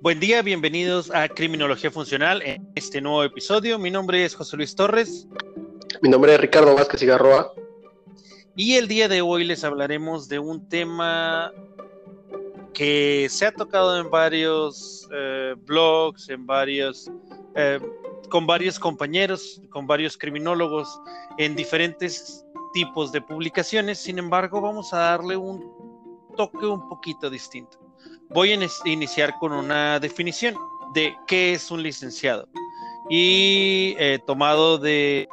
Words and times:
Buen 0.00 0.20
día, 0.20 0.42
bienvenidos 0.42 1.10
a 1.12 1.28
Criminología 1.28 1.90
Funcional 1.90 2.40
en 2.42 2.70
este 2.76 3.00
nuevo 3.00 3.24
episodio. 3.24 3.80
Mi 3.80 3.90
nombre 3.90 4.24
es 4.24 4.36
José 4.36 4.56
Luis 4.56 4.76
Torres. 4.76 5.26
Mi 6.02 6.08
nombre 6.08 6.32
es 6.34 6.40
Ricardo 6.40 6.76
Vázquez 6.76 7.00
Cigarroa. 7.00 7.52
Y 8.54 8.76
el 8.76 8.86
día 8.86 9.08
de 9.08 9.22
hoy 9.22 9.42
les 9.42 9.64
hablaremos 9.64 10.28
de 10.28 10.38
un 10.38 10.68
tema 10.68 11.52
que 12.72 13.26
se 13.28 13.46
ha 13.46 13.52
tocado 13.52 13.98
en 13.98 14.08
varios 14.08 15.08
eh, 15.12 15.56
blogs, 15.66 16.28
en 16.28 16.46
varios, 16.46 17.10
eh, 17.56 17.80
con 18.30 18.46
varios 18.46 18.78
compañeros, 18.78 19.60
con 19.70 19.88
varios 19.88 20.16
criminólogos, 20.16 21.00
en 21.38 21.56
diferentes 21.56 22.46
tipos 22.72 23.10
de 23.10 23.20
publicaciones. 23.20 23.98
Sin 23.98 24.20
embargo, 24.20 24.60
vamos 24.60 24.94
a 24.94 24.98
darle 24.98 25.36
un 25.36 25.72
toque 26.36 26.66
un 26.66 26.88
poquito 26.88 27.28
distinto. 27.28 27.87
Voy 28.30 28.52
a 28.52 28.58
iniciar 28.84 29.38
con 29.38 29.52
una 29.52 29.98
definición 30.00 30.54
de 30.94 31.16
qué 31.26 31.54
es 31.54 31.70
un 31.70 31.82
licenciado. 31.82 32.46
Y 33.08 33.94
eh, 33.98 34.18
tomado 34.26 34.76
de, 34.76 35.28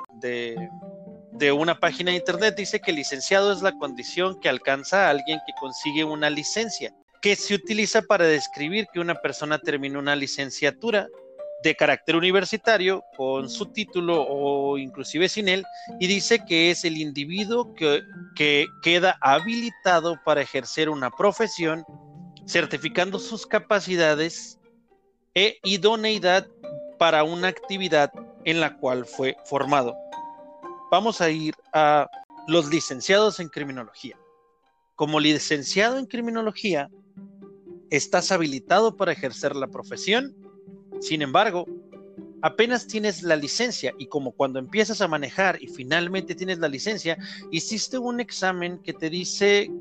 una 1.54 1.76
página 1.76 2.12
de 2.12 2.18
internet, 2.18 2.55
dice 2.55 2.80
que 2.80 2.94
licenciado 2.94 3.52
es 3.52 3.62
la 3.62 3.73
condición 3.73 4.40
que 4.40 4.48
alcanza 4.48 5.08
a 5.08 5.09
alguien 5.09 5.40
que 5.45 5.54
consigue 5.59 6.05
una 6.05 6.30
licencia, 6.30 6.94
que 7.21 7.35
se 7.35 7.54
utiliza 7.54 8.02
para 8.02 8.26
describir 8.26 8.88
que 8.94 9.02
una 9.02 9.16
persona 9.16 9.59
terminó 9.59 9.99
una 9.99 10.16
licenciatura 10.16 11.07
de 11.63 11.76
carácter 11.76 12.16
universitario 12.16 13.04
con 13.18 13.49
su 13.49 13.66
título 13.66 14.26
o 14.26 14.77
inclusive 14.77 15.27
sin 15.27 15.49
él 15.49 15.66
y 15.99 16.07
dice 16.07 16.46
que 16.46 16.70
es 16.70 16.85
el 16.85 16.98
individuo 16.98 17.73
que 17.73 18.68
queda 18.84 19.18
habilitado 19.20 20.20
para 20.24 20.41
ejercer 20.41 20.90
una 20.90 21.09
profesión 21.09 21.84
certificando 22.46 23.20
sus 23.20 23.46
capacidades 23.46 24.60
e 25.34 25.60
idoneidad 25.63 26.48
para 26.98 27.24
una 27.24 27.48
actividad 27.48 28.12
en 28.46 28.60
la 28.62 28.77
cual 28.77 29.05
fue 29.05 29.35
formado. 29.46 29.96
Vamos 30.91 31.20
a 31.21 31.29
ir 31.29 31.54
a 31.74 32.07
los 32.48 32.70
licenciados 32.70 33.40
en 33.40 33.49
criminología. 33.49 34.18
Como 34.96 35.20
licenciado 35.20 35.98
en 35.98 36.05
criminología, 36.05 36.90
estás 37.90 38.32
habilitado 38.32 38.96
para 38.96 39.12
ejercer 39.12 39.55
la 39.55 39.68
profesión, 39.68 40.35
sin 41.02 41.21
embargo, 41.21 41.65
apenas 42.41 42.87
tienes 42.87 43.24
la 43.24 43.35
licencia 43.35 43.93
y 43.98 44.07
como 44.07 44.32
cuando 44.32 44.59
empiezas 44.59 45.02
a 45.02 45.07
manejar 45.07 45.62
y 45.62 45.68
finalmente 45.68 46.35
tienes 46.35 46.59
la 46.59 46.70
licencia, 46.70 47.18
hiciste 47.52 47.98
un 47.98 48.20
examen 48.20 48.77
que 48.77 48.93
te 48.93 49.09
dice, 49.09 49.71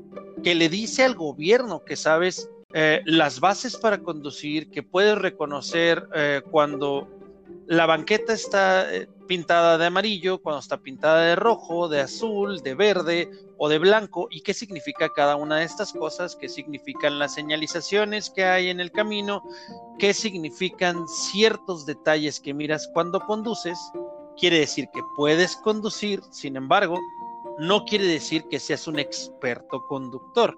que 0.43 0.55
le 0.55 0.67
dice 0.67 1.03
al 1.03 1.15
gobierno 1.15 1.85
que 1.85 1.95
sabes 1.95 2.49
eh, 2.77 3.01
las 3.05 3.39
bases 3.39 3.77
para 3.77 3.99
conducir, 3.99 4.69
que 4.69 4.83
puedes 4.83 5.17
reconocer 5.17 6.09
eh, 6.13 6.41
cuando 6.51 7.07
la 7.67 7.85
banqueta 7.85 8.33
está 8.33 8.93
eh, 8.93 9.07
pintada 9.29 9.77
de 9.77 9.85
amarillo, 9.85 10.39
cuando 10.39 10.59
está 10.59 10.75
pintada 10.75 11.21
de 11.21 11.37
rojo, 11.37 11.87
de 11.87 12.01
azul, 12.01 12.59
de 12.63 12.75
verde 12.75 13.31
o 13.57 13.69
de 13.69 13.79
blanco, 13.79 14.27
y 14.29 14.41
qué 14.41 14.53
significa 14.53 15.07
cada 15.07 15.37
una 15.37 15.59
de 15.59 15.63
estas 15.63 15.93
cosas, 15.93 16.35
qué 16.35 16.49
significan 16.49 17.17
las 17.17 17.35
señalizaciones 17.35 18.29
que 18.29 18.43
hay 18.43 18.67
en 18.67 18.81
el 18.81 18.91
camino, 18.91 19.41
qué 19.97 20.13
significan 20.13 21.07
ciertos 21.07 21.85
detalles 21.85 22.41
que 22.41 22.53
miras 22.53 22.89
cuando 22.93 23.21
conduces, 23.21 23.79
quiere 24.37 24.59
decir 24.59 24.89
que 24.93 25.01
puedes 25.15 25.55
conducir, 25.55 26.21
sin 26.29 26.57
embargo, 26.57 26.99
no 27.57 27.85
quiere 27.85 28.05
decir 28.05 28.49
que 28.49 28.59
seas 28.59 28.85
un 28.85 28.99
experto 28.99 29.85
conductor. 29.87 30.57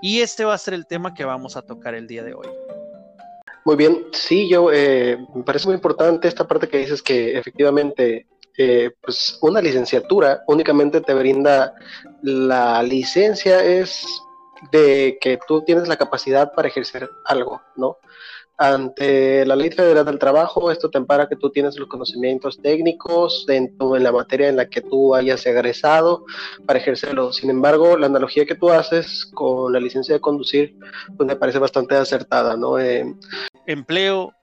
Y 0.00 0.20
este 0.20 0.44
va 0.44 0.54
a 0.54 0.58
ser 0.58 0.74
el 0.74 0.86
tema 0.86 1.14
que 1.14 1.24
vamos 1.24 1.56
a 1.56 1.62
tocar 1.62 1.94
el 1.94 2.06
día 2.06 2.22
de 2.22 2.34
hoy. 2.34 2.48
Muy 3.64 3.76
bien, 3.76 4.06
sí, 4.12 4.48
yo 4.48 4.72
eh, 4.72 5.18
me 5.34 5.42
parece 5.42 5.66
muy 5.66 5.74
importante 5.74 6.28
esta 6.28 6.46
parte 6.46 6.68
que 6.68 6.78
dices 6.78 7.02
que 7.02 7.36
efectivamente 7.36 8.26
eh, 8.56 8.90
pues 9.02 9.38
una 9.42 9.60
licenciatura 9.60 10.42
únicamente 10.46 11.00
te 11.00 11.14
brinda 11.14 11.74
la 12.22 12.82
licencia 12.82 13.62
es 13.62 14.06
de 14.72 15.18
que 15.20 15.38
tú 15.46 15.62
tienes 15.64 15.86
la 15.86 15.96
capacidad 15.96 16.52
para 16.52 16.68
ejercer 16.68 17.08
algo, 17.26 17.60
¿no? 17.76 17.98
Ante 18.58 19.46
la 19.46 19.54
Ley 19.54 19.70
Federal 19.70 20.04
del 20.04 20.18
Trabajo, 20.18 20.72
esto 20.72 20.90
te 20.90 20.98
ampara 20.98 21.28
que 21.28 21.36
tú 21.36 21.48
tienes 21.48 21.78
los 21.78 21.88
conocimientos 21.88 22.58
técnicos 22.60 23.44
dentro 23.46 23.92
de 23.92 24.00
la 24.00 24.10
materia 24.10 24.48
en 24.48 24.56
la 24.56 24.68
que 24.68 24.80
tú 24.80 25.14
hayas 25.14 25.46
egresado 25.46 26.24
para 26.66 26.80
ejercerlo. 26.80 27.32
Sin 27.32 27.50
embargo, 27.50 27.96
la 27.96 28.06
analogía 28.06 28.44
que 28.46 28.56
tú 28.56 28.70
haces 28.70 29.26
con 29.32 29.72
la 29.72 29.78
licencia 29.78 30.14
de 30.14 30.20
conducir, 30.20 30.76
pues 31.16 31.26
me 31.28 31.36
parece 31.36 31.60
bastante 31.60 31.94
acertada, 31.94 32.56
¿no? 32.56 32.80
Eh, 32.80 33.14
Empleo, 33.66 34.34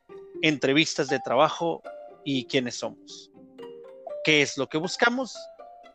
entrevistas 0.41 1.09
de 1.09 1.19
trabajo 1.19 1.81
y 2.23 2.45
quiénes 2.45 2.75
somos. 2.75 3.31
¿Qué 4.23 4.41
es 4.41 4.57
lo 4.57 4.67
que 4.67 4.77
buscamos? 4.77 5.37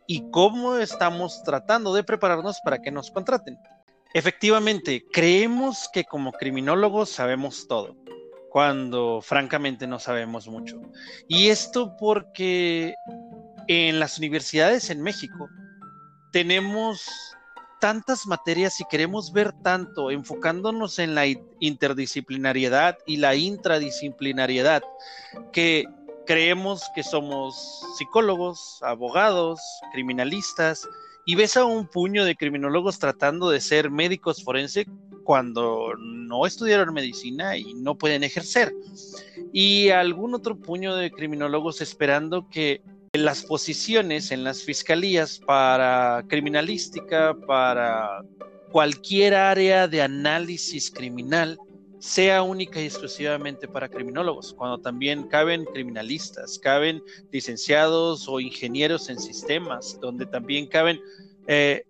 Y 0.05 0.29
cómo 0.29 0.77
estamos 0.77 1.41
tratando 1.43 1.91
de 1.93 2.03
prepararnos 2.03 2.59
para 2.63 2.81
que 2.83 2.91
nos 2.91 3.09
contraten. 3.09 3.57
Efectivamente, 4.13 5.05
creemos 5.11 5.89
que 5.93 6.03
como 6.03 6.33
criminólogos 6.33 7.09
sabemos 7.09 7.67
todo 7.67 7.95
cuando 8.49 9.21
francamente 9.21 9.87
no 9.87 9.97
sabemos 9.99 10.47
mucho. 10.47 10.81
Y 11.29 11.47
esto 11.47 11.95
porque 11.97 12.93
en 13.67 13.99
las 13.99 14.17
universidades 14.17 14.89
en 14.89 15.01
México 15.01 15.49
tenemos 16.33 17.01
tantas 17.79 18.27
materias 18.27 18.79
y 18.81 18.85
queremos 18.89 19.31
ver 19.31 19.53
tanto, 19.63 20.11
enfocándonos 20.11 20.99
en 20.99 21.15
la 21.15 21.25
interdisciplinariedad 21.61 22.97
y 23.07 23.17
la 23.17 23.35
intradisciplinariedad, 23.35 24.83
que 25.53 25.85
creemos 26.27 26.83
que 26.93 27.03
somos 27.03 27.83
psicólogos, 27.97 28.79
abogados, 28.83 29.59
criminalistas, 29.93 30.87
y 31.25 31.35
ves 31.35 31.57
a 31.57 31.65
un 31.65 31.87
puño 31.87 32.25
de 32.25 32.35
criminólogos 32.35 32.99
tratando 32.99 33.49
de 33.49 33.61
ser 33.61 33.91
médicos 33.91 34.43
forenses 34.43 34.85
cuando 35.23 35.93
no 35.97 36.45
estudiaron 36.45 36.93
medicina 36.93 37.57
y 37.57 37.73
no 37.73 37.95
pueden 37.95 38.23
ejercer. 38.23 38.73
Y 39.53 39.89
algún 39.89 40.33
otro 40.33 40.57
puño 40.57 40.95
de 40.95 41.11
criminólogos 41.11 41.81
esperando 41.81 42.49
que 42.49 42.81
las 43.13 43.43
posiciones 43.43 44.31
en 44.31 44.43
las 44.43 44.63
fiscalías 44.63 45.39
para 45.39 46.23
criminalística, 46.27 47.35
para 47.45 48.23
cualquier 48.71 49.35
área 49.35 49.87
de 49.87 50.01
análisis 50.01 50.89
criminal, 50.89 51.59
sea 52.01 52.41
única 52.41 52.81
y 52.81 52.85
exclusivamente 52.85 53.67
para 53.67 53.87
criminólogos, 53.87 54.55
cuando 54.55 54.79
también 54.79 55.27
caben 55.27 55.65
criminalistas, 55.65 56.57
caben 56.57 57.03
licenciados 57.31 58.27
o 58.27 58.39
ingenieros 58.39 59.07
en 59.09 59.19
sistemas, 59.19 59.99
donde 60.01 60.25
también 60.25 60.65
caben 60.65 60.99
eh, 61.45 61.83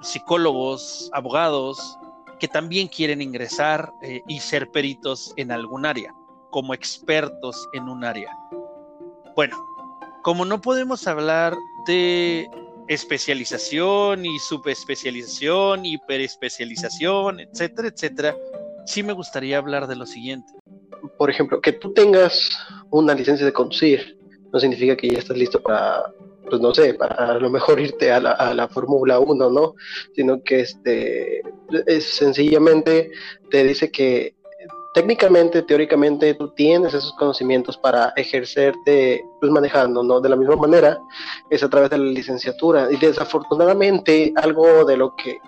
psicólogos, 0.00 1.10
abogados, 1.12 1.98
que 2.40 2.48
también 2.48 2.88
quieren 2.88 3.20
ingresar 3.20 3.92
eh, 4.02 4.22
y 4.26 4.40
ser 4.40 4.70
peritos 4.70 5.34
en 5.36 5.52
algún 5.52 5.84
área, 5.84 6.14
como 6.50 6.72
expertos 6.72 7.68
en 7.74 7.90
un 7.90 8.04
área. 8.04 8.34
Bueno, 9.34 9.54
como 10.22 10.46
no 10.46 10.62
podemos 10.62 11.06
hablar 11.06 11.54
de 11.86 12.48
especialización 12.88 14.24
y 14.24 14.38
subespecialización, 14.38 15.84
hiperespecialización, 15.84 17.40
etcétera, 17.40 17.88
etcétera, 17.88 18.34
sí 18.86 19.02
me 19.02 19.12
gustaría 19.12 19.58
hablar 19.58 19.86
de 19.86 19.96
lo 19.96 20.06
siguiente. 20.06 20.52
Por 21.18 21.30
ejemplo, 21.30 21.60
que 21.60 21.72
tú 21.72 21.92
tengas 21.92 22.50
una 22.90 23.14
licencia 23.14 23.44
de 23.44 23.52
conducir 23.52 24.16
no 24.52 24.60
significa 24.60 24.96
que 24.96 25.08
ya 25.08 25.18
estás 25.18 25.36
listo 25.36 25.60
para, 25.60 26.04
pues 26.48 26.60
no 26.60 26.72
sé, 26.74 26.94
para 26.94 27.32
a 27.32 27.38
lo 27.38 27.50
mejor 27.50 27.80
irte 27.80 28.12
a 28.12 28.20
la, 28.20 28.68
Fórmula 28.68 29.18
1, 29.18 29.50
¿no? 29.50 29.74
Sino 30.14 30.42
que 30.42 30.60
este, 30.60 31.42
es 31.86 32.04
sencillamente 32.16 33.10
te 33.50 33.64
dice 33.64 33.90
que 33.90 34.34
técnicamente, 34.94 35.60
teóricamente, 35.60 36.32
tú 36.34 36.48
tienes 36.54 36.94
esos 36.94 37.12
conocimientos 37.18 37.76
para 37.76 38.14
ejercerte 38.16 39.22
pues, 39.40 39.52
manejando, 39.52 40.02
¿no? 40.02 40.22
De 40.22 40.30
la 40.30 40.36
misma 40.36 40.56
manera, 40.56 40.98
es 41.50 41.62
a 41.62 41.68
través 41.68 41.90
de 41.90 41.98
la 41.98 42.04
licenciatura. 42.04 42.88
Y 42.90 42.96
desafortunadamente, 42.96 44.32
algo 44.36 44.86
de 44.86 44.96
lo 44.96 45.14
que 45.14 45.38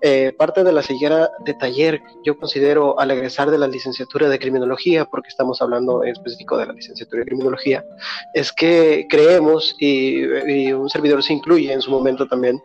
eh, 0.00 0.32
parte 0.38 0.64
de 0.64 0.72
la 0.72 0.82
siguiente 0.82 1.02
de 1.40 1.54
taller 1.54 2.02
yo 2.24 2.38
considero 2.38 2.98
al 2.98 3.10
egresar 3.10 3.50
de 3.50 3.58
la 3.58 3.66
licenciatura 3.66 4.28
de 4.28 4.38
criminología, 4.38 5.04
porque 5.04 5.28
estamos 5.28 5.60
hablando 5.60 6.04
en 6.04 6.10
específico 6.10 6.56
de 6.56 6.66
la 6.66 6.72
licenciatura 6.72 7.20
de 7.20 7.26
criminología, 7.26 7.84
es 8.34 8.52
que 8.52 9.06
creemos, 9.08 9.74
y, 9.78 10.72
un 10.72 10.88
servidor 10.88 11.22
se 11.22 11.32
incluye 11.32 11.72
en 11.72 11.82
su 11.82 11.90
momento 11.90 12.26
también, 12.26 12.60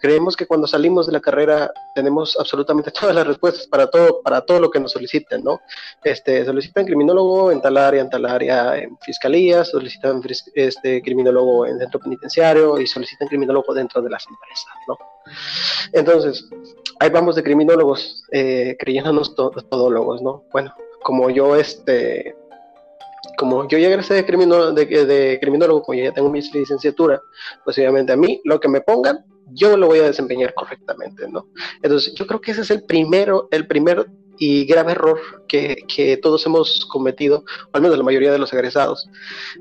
creemos 0.00 0.36
que 0.36 0.46
cuando 0.46 0.66
salimos 0.66 1.06
de 1.06 1.12
la 1.12 1.20
carrera 1.20 1.72
tenemos 1.94 2.36
absolutamente 2.38 2.90
todas 3.00 3.14
las 3.14 3.26
respuestas 3.26 3.66
para 3.66 3.88
todo, 3.88 4.20
para 4.22 4.40
todo 4.42 4.60
lo 4.60 4.70
que 4.70 4.80
nos 4.80 4.92
soliciten, 4.92 5.42
¿no? 5.42 5.60
Este, 6.04 6.44
solicitan 6.44 6.86
criminólogo 6.86 7.50
en 7.50 7.60
tal 7.60 7.76
área, 7.76 8.02
en 8.02 8.10
tal 8.10 8.26
área, 8.26 8.76
en 8.76 8.96
fiscalía, 8.98 9.64
solicitan 9.64 10.22
este, 10.54 11.02
criminólogo 11.02 11.66
en 11.66 11.78
centro 11.78 12.00
penitenciario 12.00 12.78
y 12.78 12.86
solicitan 12.86 13.28
criminólogo 13.28 13.72
dentro 13.74 14.02
de 14.02 14.10
las 14.10 14.24
empresas, 14.26 14.74
¿no? 14.86 14.98
Entonces, 15.92 16.48
ahí 17.00 17.10
vamos 17.10 17.36
de 17.36 17.42
criminólogos, 17.42 18.24
eh, 18.32 18.76
creyéndonos 18.78 19.34
todólogos, 19.34 20.22
¿no? 20.22 20.44
Bueno, 20.52 20.74
como 21.02 21.30
yo, 21.30 21.56
este, 21.56 22.36
como 23.36 23.68
yo 23.68 23.78
ya 23.78 23.88
egresé 23.88 24.14
de, 24.14 24.26
criminólogo, 24.26 24.72
de, 24.72 25.38
criminólogo, 25.40 25.82
como 25.82 25.98
ya 25.98 26.12
tengo 26.12 26.30
mi 26.30 26.40
licenciatura, 26.40 27.20
pues 27.64 27.78
obviamente 27.78 28.12
a 28.12 28.16
mí 28.16 28.40
lo 28.44 28.60
que 28.60 28.68
me 28.68 28.80
pongan, 28.80 29.24
yo 29.52 29.76
lo 29.76 29.86
voy 29.86 30.00
a 30.00 30.06
desempeñar 30.06 30.52
correctamente, 30.54 31.26
¿no? 31.28 31.46
Entonces, 31.82 32.14
yo 32.14 32.26
creo 32.26 32.40
que 32.40 32.50
ese 32.50 32.62
es 32.62 32.70
el 32.70 32.84
primero, 32.84 33.48
el 33.50 33.66
primer 33.66 34.06
y 34.38 34.64
grave 34.64 34.92
error 34.92 35.18
que, 35.48 35.84
que, 35.88 36.16
todos 36.16 36.46
hemos 36.46 36.86
cometido, 36.86 37.38
o 37.38 37.70
al 37.72 37.82
menos 37.82 37.98
la 37.98 38.04
mayoría 38.04 38.32
de 38.32 38.38
los 38.38 38.52
egresados, 38.52 39.08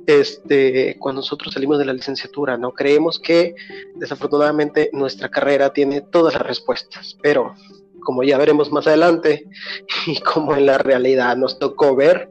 este, 0.06 0.98
cuando 1.00 1.22
nosotros 1.22 1.54
salimos 1.54 1.80
de 1.80 1.86
la 1.86 1.94
licenciatura, 1.94 2.58
¿no? 2.58 2.72
Creemos 2.72 3.20
que 3.20 3.56
desafortunadamente 3.96 4.90
nuestra 4.94 5.30
carrera 5.30 5.74
tiene 5.74 6.02
todas 6.02 6.34
las 6.34 6.44
respuestas, 6.44 7.18
pero 7.22 7.56
como 8.02 8.24
ya 8.24 8.38
veremos 8.38 8.72
más 8.72 8.88
adelante, 8.88 9.48
y 10.08 10.20
como 10.22 10.56
en 10.56 10.66
la 10.66 10.78
realidad 10.78 11.36
nos 11.36 11.60
tocó 11.60 11.96
ver, 11.96 12.30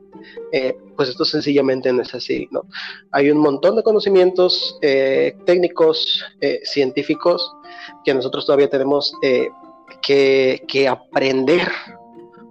eh, 0.52 0.76
pues 0.96 1.10
esto 1.10 1.24
sencillamente 1.24 1.92
no 1.92 2.02
es 2.02 2.14
así, 2.14 2.48
¿no? 2.50 2.62
Hay 3.10 3.30
un 3.30 3.38
montón 3.38 3.76
de 3.76 3.82
conocimientos 3.82 4.78
eh, 4.80 5.36
técnicos, 5.44 6.24
eh, 6.40 6.60
científicos, 6.64 7.52
que 8.04 8.14
nosotros 8.14 8.46
todavía 8.46 8.70
tenemos 8.70 9.12
que, 10.00 10.62
que 10.66 10.88
aprender 10.88 11.70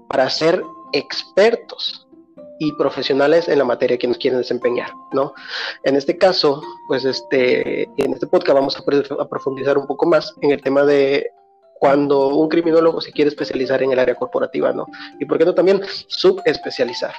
para 0.07 0.29
ser 0.29 0.63
expertos 0.93 2.05
y 2.59 2.71
profesionales 2.73 3.47
en 3.47 3.59
la 3.59 3.65
materia 3.65 3.97
que 3.97 4.07
nos 4.07 4.17
quieren 4.17 4.39
desempeñar, 4.39 4.89
¿no? 5.11 5.33
En 5.83 5.95
este 5.95 6.17
caso, 6.17 6.61
pues 6.87 7.03
este, 7.05 7.83
en 7.83 8.13
este 8.13 8.27
podcast 8.27 8.55
vamos 8.55 8.77
a, 8.77 9.25
profundizar 9.27 9.77
un 9.77 9.87
poco 9.87 10.05
más 10.05 10.33
en 10.41 10.51
el 10.51 10.61
tema 10.61 10.83
de 10.83 11.29
cuando 11.79 12.29
un 12.29 12.47
criminólogo 12.47 13.01
se 13.01 13.11
quiere 13.11 13.29
especializar 13.29 13.83
en 13.83 13.91
el 13.91 13.99
área 13.99 14.15
corporativa, 14.15 14.71
¿no? 14.71 14.85
Y 15.19 15.25
por 15.25 15.37
qué 15.37 15.45
no 15.45 15.53
también 15.53 15.81
subespecializar. 16.07 17.13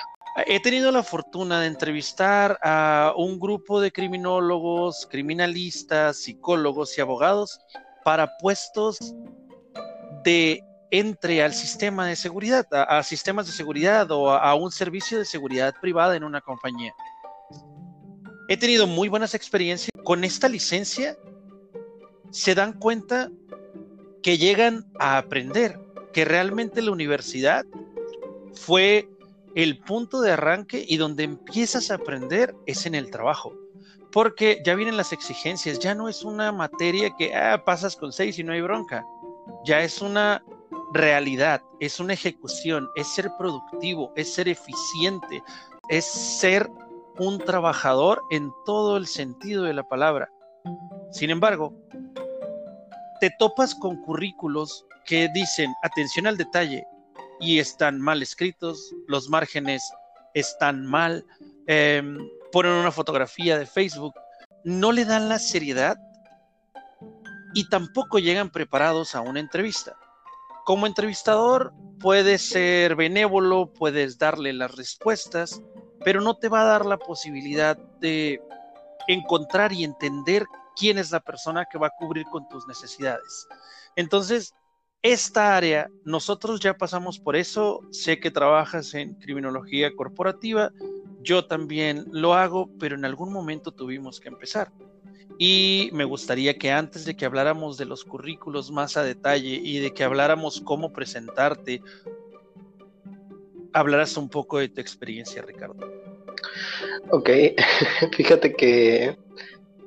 He 0.47 0.61
tenido 0.61 0.93
la 0.93 1.03
fortuna 1.03 1.61
de 1.61 1.67
entrevistar 1.67 2.59
a 2.63 3.15
un 3.17 3.39
grupo 3.39 3.81
de 3.81 3.91
criminólogos, 3.91 5.07
criminalistas, 5.11 6.19
psicólogos 6.19 6.97
y 6.97 7.01
abogados 7.01 7.59
para 8.05 8.37
puestos 8.39 9.15
de 10.25 10.63
entre 10.91 11.43
al 11.43 11.53
sistema 11.53 12.07
de 12.07 12.17
seguridad, 12.17 12.67
a, 12.73 13.03
sistemas 13.03 13.47
de 13.47 13.53
seguridad 13.53 14.11
o 14.11 14.31
a, 14.31 14.55
un 14.55 14.71
servicio 14.71 15.19
de 15.19 15.25
seguridad 15.25 15.75
privada 15.81 16.17
en 16.17 16.25
una 16.25 16.41
compañía. 16.41 16.95
He 18.49 18.57
tenido 18.57 18.87
muy 18.87 19.09
buenas 19.09 19.35
experiencias. 19.35 19.91
Con 20.05 20.23
esta 20.23 20.49
licencia 20.49 21.17
se 22.31 22.55
dan 22.55 22.75
cuenta 22.75 23.31
que 24.23 24.39
llegan 24.39 24.85
a 24.99 25.19
aprender, 25.19 25.79
que 26.13 26.25
realmente 26.25 26.83
la 26.83 26.93
universidad 26.93 27.65
fue 28.55 29.09
el 29.55 29.79
punto 29.79 30.21
de 30.21 30.33
arranque 30.33 30.85
y 30.87 30.97
donde 30.97 31.25
empiezas 31.25 31.91
a 31.91 31.95
aprender 31.95 32.55
es 32.67 32.87
en 32.87 32.95
el 32.95 33.11
trabajo. 33.11 33.55
Porque 34.13 34.63
ya 34.65 34.75
vienen 34.77 34.97
las 34.97 35.13
exigencias, 35.13 35.79
ya 35.81 35.95
no 35.95 36.09
es 36.09 36.23
una 36.23 36.53
materia 36.53 37.11
que 37.19 37.35
ah, 37.35 37.65
pasas 37.65 37.97
con 37.97 38.13
seis 38.13 38.39
y 38.39 38.45
no 38.45 38.53
hay 38.53 38.61
bronca, 38.61 39.05
ya 39.65 39.83
es 39.83 40.01
una 40.01 40.43
realidad, 40.97 41.63
es 41.81 42.01
una 42.01 42.15
ejecución, 42.15 42.89
es 42.97 43.07
ser 43.09 43.31
productivo, 43.39 44.13
es 44.17 44.35
ser 44.35 44.49
eficiente, 44.49 45.43
es 45.89 46.05
ser 46.05 46.69
un 47.19 47.39
trabajador 47.39 48.23
en 48.31 48.51
todo 48.65 48.97
el 48.97 49.07
sentido 49.07 49.65
de 49.65 49.75
la 49.75 49.89
palabra. 49.89 50.31
Sin 51.11 51.31
embargo, 51.31 51.73
te 53.21 53.31
topas 53.39 53.75
con 53.75 54.03
currículos 54.03 54.85
que 55.05 55.29
dicen 55.33 55.73
atención 55.83 56.27
al 56.27 56.37
detalle 56.37 56.85
y 57.41 57.59
están 57.59 58.01
mal 58.01 58.23
escritos, 58.23 58.95
los 59.07 59.29
márgenes 59.29 59.83
están 60.35 60.85
mal, 60.85 61.25
em, 61.67 62.19
ponen 62.53 62.73
una 62.73 62.91
fotografía 62.91 63.59
de 63.59 63.67
Facebook, 63.67 64.15
no 64.65 64.93
le 64.93 65.05
dan 65.05 65.29
la 65.29 65.39
seriedad 65.39 65.97
y 67.55 67.69
tampoco 67.69 68.19
llegan 68.19 68.51
preparados 68.51 69.15
a 69.15 69.21
una 69.21 69.41
entrevista 69.41 69.97
como 70.67 70.89
entrevistador 70.89 71.73
puedes 72.01 72.43
ser 72.43 72.97
benévolo, 72.97 73.73
puedes 73.73 74.19
darle 74.19 74.53
las 74.53 74.75
respuestas, 74.75 75.63
pero 76.05 76.21
no 76.21 76.39
te 76.39 76.49
va 76.49 76.63
a 76.63 76.65
dar 76.65 76.85
la 76.85 76.99
posibilidad 76.99 77.79
de 78.01 78.43
encontrar 79.07 79.73
y 79.73 79.85
entender 79.85 80.45
quién 80.75 80.99
es 80.99 81.13
la 81.13 81.21
persona 81.21 81.67
que 81.71 81.79
va 81.79 81.87
a 81.87 81.95
cubrir 81.97 82.27
con 82.33 82.49
tus 82.49 82.67
necesidades. 82.67 83.47
Entonces, 83.95 84.57
esta 85.03 85.57
área, 85.57 85.89
nosotros 86.05 86.59
ya 86.59 86.75
pasamos 86.77 87.21
por 87.21 87.37
eso, 87.37 87.83
sé 87.93 88.19
que 88.19 88.33
trabajas 88.33 88.93
en 88.95 89.15
criminología 89.15 89.95
corporativa, 89.95 90.73
yo 91.21 91.47
también 91.47 92.07
lo 92.11 92.35
hago, 92.35 92.69
pero 92.81 92.97
en 92.97 93.05
algún 93.05 93.33
momento 93.33 93.71
tuvimos 93.71 94.19
que 94.19 94.31
empezar. 94.31 94.73
Y 95.39 95.91
me 95.93 96.05
gustaría 96.05 96.57
que 96.57 96.71
antes 96.71 97.05
de 97.05 97.17
que 97.17 97.27
habláramos 97.27 97.77
de 97.77 97.85
los 97.85 98.05
currículos 98.05 98.71
más 98.71 98.97
a 98.97 99.03
detalle 99.03 99.61
y 99.63 99.79
de 99.81 99.93
que 99.93 100.05
habláramos 100.05 100.63
cómo 100.63 100.93
presentarte, 100.93 101.83
hablaras 103.73 104.17
un 104.17 104.29
poco 104.31 104.59
de 104.59 104.69
tu 104.69 104.81
experiencia, 104.81 105.43
Ricardo. 105.43 105.77
Ok, 107.11 107.31
fíjate 108.17 108.55
que 108.55 109.19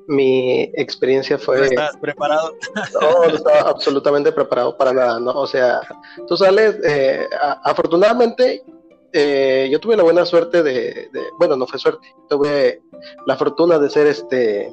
mi 0.07 0.71
experiencia 0.75 1.37
fue... 1.37 1.65
estás 1.65 1.97
preparado? 1.97 2.55
No, 3.01 3.27
no 3.27 3.35
estaba 3.35 3.69
absolutamente 3.69 4.31
preparado 4.31 4.77
para 4.77 4.93
nada, 4.93 5.19
¿no? 5.19 5.31
O 5.31 5.47
sea, 5.47 5.81
tú 6.27 6.37
sales, 6.37 6.77
eh, 6.83 7.27
afortunadamente 7.63 8.63
eh, 9.13 9.67
yo 9.71 9.79
tuve 9.79 9.95
la 9.95 10.03
buena 10.03 10.25
suerte 10.25 10.61
de, 10.61 11.09
de, 11.11 11.23
bueno, 11.37 11.55
no 11.55 11.65
fue 11.65 11.79
suerte, 11.79 12.07
tuve 12.27 12.81
la 13.25 13.35
fortuna 13.37 13.79
de 13.79 13.89
ser 13.89 14.07
este 14.07 14.71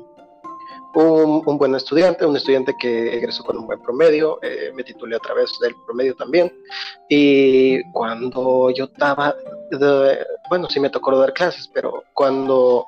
un, 0.96 1.58
buen 1.58 1.75
estudiante, 1.75 2.25
un 2.25 2.37
estudiante 2.37 2.75
que 2.78 3.16
egresó 3.16 3.44
con 3.44 3.58
un 3.58 3.66
buen 3.66 3.81
promedio, 3.82 4.38
eh, 4.43 4.72
me 4.75 4.82
titulé 4.82 5.16
a 5.16 5.20
través 5.20 5.52
del 5.60 5.75
promedio 5.84 6.14
también. 6.14 6.52
Y 7.08 7.82
cuando 7.93 8.70
yo 8.70 8.84
estaba, 8.84 9.34
bueno, 10.48 10.69
sí 10.70 10.81
me 10.81 10.90
tocó 10.90 11.16
dar 11.19 11.32
clases, 11.34 11.69
pero 11.72 12.02
cuando 12.14 12.87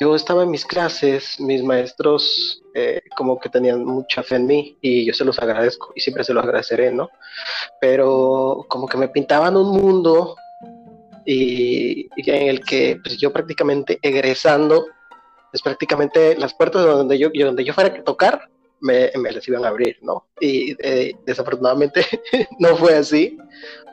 yo 0.00 0.14
estaba 0.14 0.42
en 0.42 0.50
mis 0.50 0.64
clases, 0.64 1.38
mis 1.40 1.62
maestros 1.62 2.62
eh, 2.74 3.00
como 3.16 3.38
que 3.38 3.48
tenían 3.48 3.84
mucha 3.84 4.22
fe 4.22 4.36
en 4.36 4.46
mí 4.46 4.78
y 4.80 5.04
yo 5.06 5.12
se 5.12 5.24
los 5.24 5.38
agradezco 5.38 5.92
y 5.94 6.00
siempre 6.00 6.24
se 6.24 6.32
los 6.32 6.44
agradeceré, 6.44 6.92
¿no? 6.92 7.08
Pero 7.80 8.64
como 8.68 8.88
que 8.88 8.96
me 8.96 9.08
pintaban 9.08 9.56
un 9.56 9.70
mundo 9.72 10.36
y, 11.24 12.08
en 12.16 12.48
el 12.48 12.64
que 12.64 12.98
pues, 13.02 13.16
yo 13.18 13.32
prácticamente 13.32 13.98
egresando 14.02 14.86
es 15.52 15.62
prácticamente 15.62 16.36
las 16.36 16.54
puertas 16.54 16.84
donde 16.84 17.18
yo, 17.18 17.30
donde 17.34 17.64
yo 17.64 17.72
fuera 17.72 17.94
a 17.94 18.04
tocar, 18.04 18.48
me, 18.80 19.10
me 19.16 19.30
iban 19.46 19.64
a 19.64 19.68
abrir, 19.68 19.96
¿no? 20.02 20.26
Y 20.40 20.76
eh, 20.80 21.14
desafortunadamente 21.26 22.04
no 22.58 22.76
fue 22.76 22.94
así, 22.94 23.36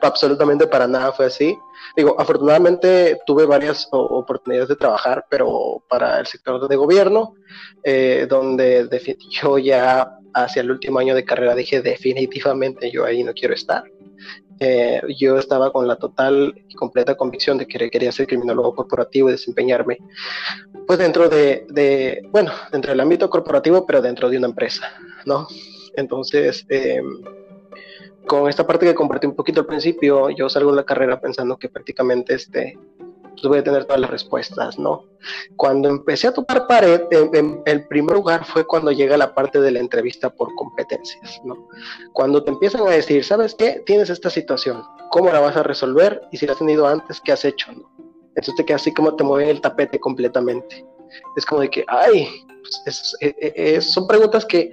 absolutamente 0.00 0.66
para 0.66 0.86
nada 0.86 1.12
fue 1.12 1.26
así. 1.26 1.56
Digo, 1.96 2.14
afortunadamente 2.18 3.18
tuve 3.26 3.46
varias 3.46 3.88
oportunidades 3.90 4.68
de 4.68 4.76
trabajar, 4.76 5.26
pero 5.30 5.82
para 5.88 6.20
el 6.20 6.26
sector 6.26 6.68
de 6.68 6.76
gobierno, 6.76 7.34
eh, 7.82 8.26
donde 8.28 8.88
yo 9.30 9.58
ya 9.58 10.12
hacia 10.34 10.60
el 10.60 10.70
último 10.70 10.98
año 10.98 11.14
de 11.14 11.24
carrera 11.24 11.54
dije 11.54 11.80
definitivamente 11.80 12.90
yo 12.90 13.04
ahí 13.04 13.24
no 13.24 13.32
quiero 13.32 13.54
estar. 13.54 13.84
Eh, 14.58 15.02
yo 15.18 15.38
estaba 15.38 15.70
con 15.70 15.86
la 15.86 15.96
total 15.96 16.54
y 16.68 16.74
completa 16.74 17.14
convicción 17.14 17.58
de 17.58 17.66
que 17.66 17.90
quería 17.90 18.12
ser 18.12 18.26
criminólogo 18.26 18.74
corporativo 18.74 19.28
y 19.28 19.32
desempeñarme, 19.32 19.98
pues 20.86 20.98
dentro 20.98 21.28
de, 21.28 22.22
bueno, 22.30 22.52
dentro 22.72 22.92
del 22.92 23.00
ámbito 23.00 23.28
corporativo, 23.28 23.84
pero 23.86 24.00
dentro 24.00 24.30
de 24.30 24.38
una 24.38 24.46
empresa, 24.46 24.92
¿no? 25.26 25.46
Entonces, 25.94 26.64
eh, 26.68 27.02
con 28.26 28.48
esta 28.48 28.66
parte 28.66 28.86
que 28.86 28.94
compartí 28.94 29.26
un 29.26 29.36
poquito 29.36 29.60
al 29.60 29.66
principio, 29.66 30.30
yo 30.30 30.48
salgo 30.48 30.70
de 30.70 30.76
la 30.76 30.84
carrera 30.84 31.20
pensando 31.20 31.58
que 31.58 31.68
prácticamente 31.68 32.34
este, 32.34 32.78
voy 33.44 33.58
a 33.58 33.64
tener 33.64 33.84
todas 33.84 34.00
las 34.00 34.10
respuestas, 34.10 34.78
¿no? 34.78 35.04
Cuando 35.56 35.88
empecé 35.88 36.28
a 36.28 36.32
tocar 36.32 36.66
pared, 36.66 37.02
en, 37.10 37.62
el 37.64 37.86
primer 37.88 38.16
lugar 38.16 38.44
fue 38.44 38.66
cuando 38.66 38.92
llega 38.92 39.16
la 39.16 39.34
parte 39.34 39.60
de 39.60 39.70
la 39.70 39.80
entrevista 39.80 40.30
por 40.30 40.54
competencias, 40.54 41.40
¿no? 41.44 41.68
Cuando 42.12 42.42
te 42.42 42.50
empiezan 42.50 42.86
a 42.86 42.90
decir, 42.90 43.24
¿sabes 43.24 43.54
qué? 43.54 43.82
Tienes 43.86 44.10
esta 44.10 44.30
situación, 44.30 44.82
¿cómo 45.10 45.30
la 45.30 45.40
vas 45.40 45.56
a 45.56 45.62
resolver? 45.62 46.22
Y 46.32 46.38
si 46.38 46.46
la 46.46 46.52
has 46.52 46.58
tenido 46.58 46.86
antes, 46.86 47.20
¿qué 47.20 47.32
has 47.32 47.44
hecho? 47.44 47.72
¿no? 47.72 47.90
Entonces 48.28 48.54
te 48.56 48.64
queda 48.64 48.76
así 48.76 48.92
como 48.92 49.16
te 49.16 49.24
mueven 49.24 49.48
el 49.48 49.60
tapete 49.60 49.98
completamente. 49.98 50.84
Es 51.36 51.46
como 51.46 51.62
de 51.62 51.70
que, 51.70 51.84
ay, 51.88 52.28
pues 52.60 53.16
e, 53.20 53.34
e, 53.40 53.76
es, 53.76 53.92
son 53.92 54.06
preguntas 54.06 54.44
que, 54.44 54.72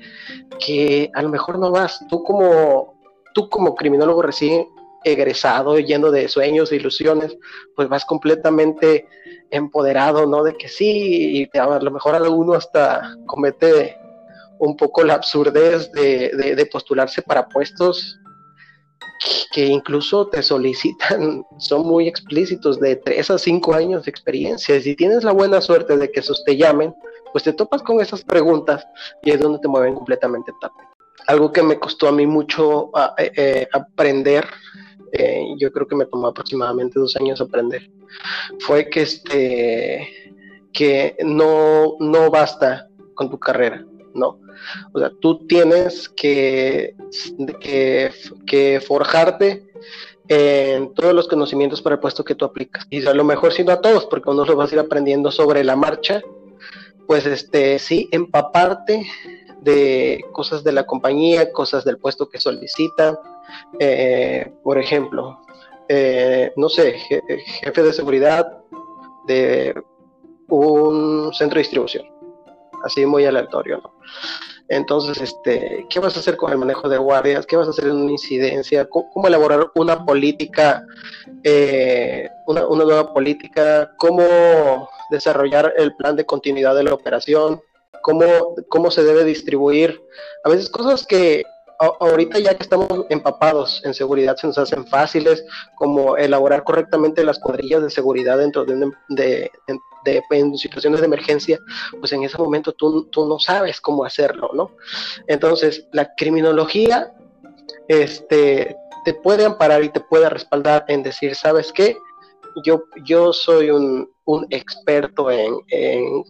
que 0.59 1.09
a 1.13 1.21
lo 1.21 1.29
mejor 1.29 1.59
no 1.59 1.71
vas, 1.71 2.05
tú 2.09 2.23
como, 2.23 2.99
tú 3.33 3.49
como 3.49 3.75
criminólogo 3.75 4.21
recién 4.21 4.67
egresado, 5.03 5.79
yendo 5.79 6.11
de 6.11 6.27
sueños 6.27 6.71
e 6.71 6.77
ilusiones, 6.77 7.37
pues 7.75 7.89
vas 7.89 8.05
completamente 8.05 9.07
empoderado, 9.51 10.25
¿no? 10.25 10.43
De 10.43 10.55
que 10.55 10.67
sí, 10.67 11.47
y 11.53 11.57
a 11.57 11.79
lo 11.79 11.91
mejor 11.91 12.15
alguno 12.15 12.53
hasta 12.53 13.15
comete 13.25 13.97
un 14.59 14.77
poco 14.77 15.03
la 15.03 15.15
absurdez 15.15 15.91
de, 15.91 16.55
de, 16.55 16.65
postularse 16.65 17.21
para 17.21 17.47
puestos 17.49 18.19
que 19.51 19.65
incluso 19.65 20.27
te 20.27 20.41
solicitan, 20.41 21.45
son 21.59 21.85
muy 21.85 22.07
explícitos, 22.07 22.79
de 22.79 22.95
3 22.95 23.31
a 23.31 23.37
5 23.37 23.73
años 23.73 24.05
de 24.05 24.11
experiencia. 24.11 24.79
Si 24.81 24.95
tienes 24.95 25.23
la 25.23 25.31
buena 25.31 25.61
suerte 25.61 25.97
de 25.97 26.11
que 26.11 26.21
esos 26.21 26.43
te 26.43 26.57
llamen, 26.57 26.93
pues 27.31 27.43
te 27.43 27.53
topas 27.53 27.81
con 27.83 27.99
esas 27.99 28.23
preguntas 28.23 28.85
y 29.23 29.31
es 29.31 29.39
donde 29.39 29.59
te 29.59 29.67
mueven 29.67 29.95
completamente 29.95 30.51
el 30.51 30.59
tapete. 30.59 30.89
Algo 31.27 31.51
que 31.51 31.63
me 31.63 31.79
costó 31.79 32.07
a 32.07 32.11
mí 32.11 32.25
mucho 32.25 32.91
eh, 33.17 33.31
eh, 33.35 33.67
aprender, 33.73 34.45
yo 35.57 35.71
creo 35.71 35.87
que 35.87 35.95
me 35.95 36.05
tomó 36.05 36.27
aproximadamente 36.27 36.99
dos 36.99 37.15
años 37.15 37.41
aprender, 37.41 37.89
fue 38.59 38.89
que, 38.89 39.01
este, 39.01 40.09
que 40.71 41.15
no, 41.23 41.95
no 41.99 42.31
basta 42.31 42.87
con 43.13 43.29
tu 43.29 43.39
carrera, 43.39 43.85
¿no? 44.13 44.39
O 44.93 44.99
sea, 44.99 45.11
tú 45.19 45.45
tienes 45.47 46.09
que, 46.09 46.95
que, 47.59 48.81
forjarte 48.85 49.67
en 50.27 50.93
todos 50.93 51.13
los 51.13 51.27
conocimientos 51.27 51.81
para 51.81 51.95
el 51.95 51.99
puesto 51.99 52.23
que 52.23 52.35
tú 52.35 52.45
aplicas. 52.45 52.87
Y 52.89 53.05
a 53.05 53.13
lo 53.13 53.23
mejor 53.23 53.53
siendo 53.53 53.73
a 53.73 53.81
todos, 53.81 54.05
porque 54.05 54.29
uno 54.29 54.45
lo 54.45 54.55
vas 54.55 54.71
a 54.71 54.75
ir 54.75 54.79
aprendiendo 54.79 55.31
sobre 55.31 55.63
la 55.63 55.75
marcha, 55.75 56.21
pues 57.07 57.25
este, 57.25 57.77
sí, 57.79 58.07
empaparte 58.11 59.05
de 59.61 60.23
cosas 60.31 60.63
de 60.63 60.71
la 60.71 60.85
compañía, 60.85 61.51
cosas 61.51 61.83
del 61.83 61.97
puesto 61.97 62.29
que 62.29 62.39
solicitan. 62.39 63.17
Eh, 63.79 64.53
por 64.63 64.77
ejemplo, 64.77 65.41
eh, 65.87 66.51
no 66.55 66.69
sé, 66.69 66.93
jefe 66.93 67.83
de 67.83 67.93
seguridad 67.93 68.59
de 69.27 69.73
un 70.49 71.33
centro 71.33 71.55
de 71.57 71.63
distribución, 71.63 72.05
así 72.83 73.05
muy 73.05 73.25
aleatorio, 73.25 73.77
¿no? 73.77 73.93
Entonces, 74.69 75.21
este, 75.21 75.85
¿qué 75.89 75.99
vas 75.99 76.15
a 76.15 76.19
hacer 76.19 76.37
con 76.37 76.51
el 76.51 76.57
manejo 76.57 76.87
de 76.87 76.97
guardias? 76.97 77.45
¿Qué 77.45 77.55
vas 77.55 77.67
a 77.67 77.71
hacer 77.71 77.85
en 77.85 77.97
una 77.97 78.11
incidencia? 78.11 78.87
¿Cómo, 78.89 79.27
elaborar 79.27 79.71
una 79.75 80.05
política, 80.05 80.85
eh, 81.43 82.29
una, 82.47 82.61
nueva 82.61 83.13
política? 83.13 83.91
¿Cómo 83.97 84.89
desarrollar 85.11 85.73
el 85.77 85.95
plan 85.95 86.15
de 86.15 86.25
continuidad 86.25 86.75
de 86.75 86.83
la 86.83 86.93
operación? 86.93 87.61
¿Cómo, 88.01 88.55
cómo 88.69 88.89
se 88.89 89.03
debe 89.03 89.23
distribuir? 89.25 90.01
A 90.43 90.49
veces 90.49 90.69
cosas 90.69 91.05
que 91.05 91.43
ahorita 91.79 92.39
ya 92.39 92.55
que 92.55 92.63
estamos 92.63 93.05
empapados 93.09 93.81
en 93.83 93.93
seguridad 93.93 94.35
se 94.35 94.47
nos 94.47 94.57
hacen 94.57 94.85
fáciles, 94.85 95.45
como 95.75 96.17
elaborar 96.17 96.63
correctamente 96.63 97.23
las 97.23 97.39
cuadrillas 97.39 97.83
de 97.83 97.89
seguridad 97.89 98.37
dentro 98.37 98.65
de, 98.65 98.91
de, 99.09 99.51
en 100.31 100.57
situaciones 100.57 100.99
de 100.99 101.05
emergencia, 101.05 101.59
pues 101.99 102.11
en 102.13 102.23
ese 102.23 102.37
momento 102.37 102.73
tú, 102.73 103.05
tú 103.05 103.25
no 103.25 103.39
sabes 103.39 103.81
cómo 103.81 104.05
hacerlo, 104.05 104.49
¿no? 104.53 104.71
Entonces, 105.27 105.87
la 105.91 106.13
criminología 106.15 107.13
este, 107.87 108.75
te 109.05 109.13
puede 109.13 109.45
amparar 109.45 109.83
y 109.83 109.89
te 109.89 109.99
puede 109.99 110.29
respaldar 110.29 110.85
en 110.87 111.03
decir, 111.03 111.35
¿sabes 111.35 111.71
qué? 111.73 111.97
Yo, 112.65 112.83
yo 113.03 113.33
soy 113.33 113.71
un, 113.71 114.09
un 114.25 114.45
experto 114.49 115.31
en 115.31 116.23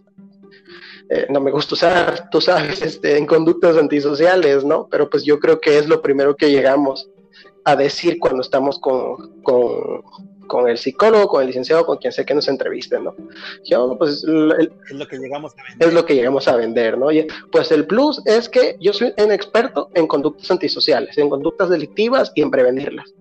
eh, 1.10 1.26
no 1.30 1.40
me 1.40 1.50
gusta 1.50 1.74
usar, 1.74 2.28
tú 2.30 2.40
sabes, 2.40 2.82
este, 2.82 3.16
en 3.16 3.26
conductas 3.26 3.76
antisociales, 3.76 4.64
¿no? 4.64 4.88
Pero 4.90 5.08
pues 5.08 5.24
yo 5.24 5.38
creo 5.38 5.60
que 5.60 5.78
es 5.78 5.88
lo 5.88 6.02
primero 6.02 6.36
que 6.36 6.50
llegamos 6.50 7.08
a 7.64 7.76
decir 7.76 8.18
cuando 8.18 8.42
estamos 8.42 8.78
con, 8.78 9.42
con, 9.42 10.02
con 10.46 10.68
el 10.68 10.78
psicólogo, 10.78 11.28
con 11.28 11.42
el 11.42 11.48
licenciado, 11.48 11.84
con 11.86 11.98
quien 11.98 12.12
sea 12.12 12.24
que 12.24 12.34
nos 12.34 12.48
entrevisten, 12.48 13.04
¿no? 13.04 13.14
Yo, 13.64 13.96
pues, 13.98 14.24
es 14.24 14.24
lo 14.24 15.06
que 15.06 15.18
llegamos 15.18 15.52
a 15.52 15.62
vender. 15.62 15.88
Es 15.88 15.94
lo 15.94 16.04
que 16.04 16.14
llegamos 16.14 16.48
a 16.48 16.56
vender, 16.56 16.98
¿no? 16.98 17.08
pues 17.50 17.72
el 17.72 17.86
plus 17.86 18.20
es 18.26 18.48
que 18.48 18.76
yo 18.80 18.92
soy 18.92 19.14
un 19.18 19.32
experto 19.32 19.90
en 19.94 20.06
conductas 20.06 20.50
antisociales, 20.50 21.16
en 21.18 21.30
conductas 21.30 21.70
delictivas 21.70 22.32
y 22.34 22.42
en 22.42 22.50
prevenirlas. 22.50 23.14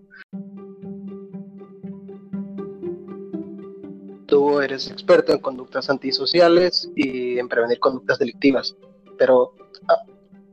Tú 4.33 4.59
eres 4.61 4.89
experto 4.89 5.31
en 5.31 5.37
conductas 5.37 5.91
antisociales 5.91 6.89
y 6.95 7.37
en 7.37 7.47
prevenir 7.47 7.77
conductas 7.77 8.17
delictivas, 8.17 8.75
pero 9.15 9.53
ah, 9.87 10.01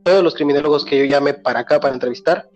todos 0.03 0.23
los 0.23 0.35
criminólogos 0.35 0.85
que 0.85 0.99
yo 0.99 1.05
llame 1.05 1.33
para 1.33 1.61
acá 1.61 1.79
para 1.79 1.95
entrevistar 1.95 2.47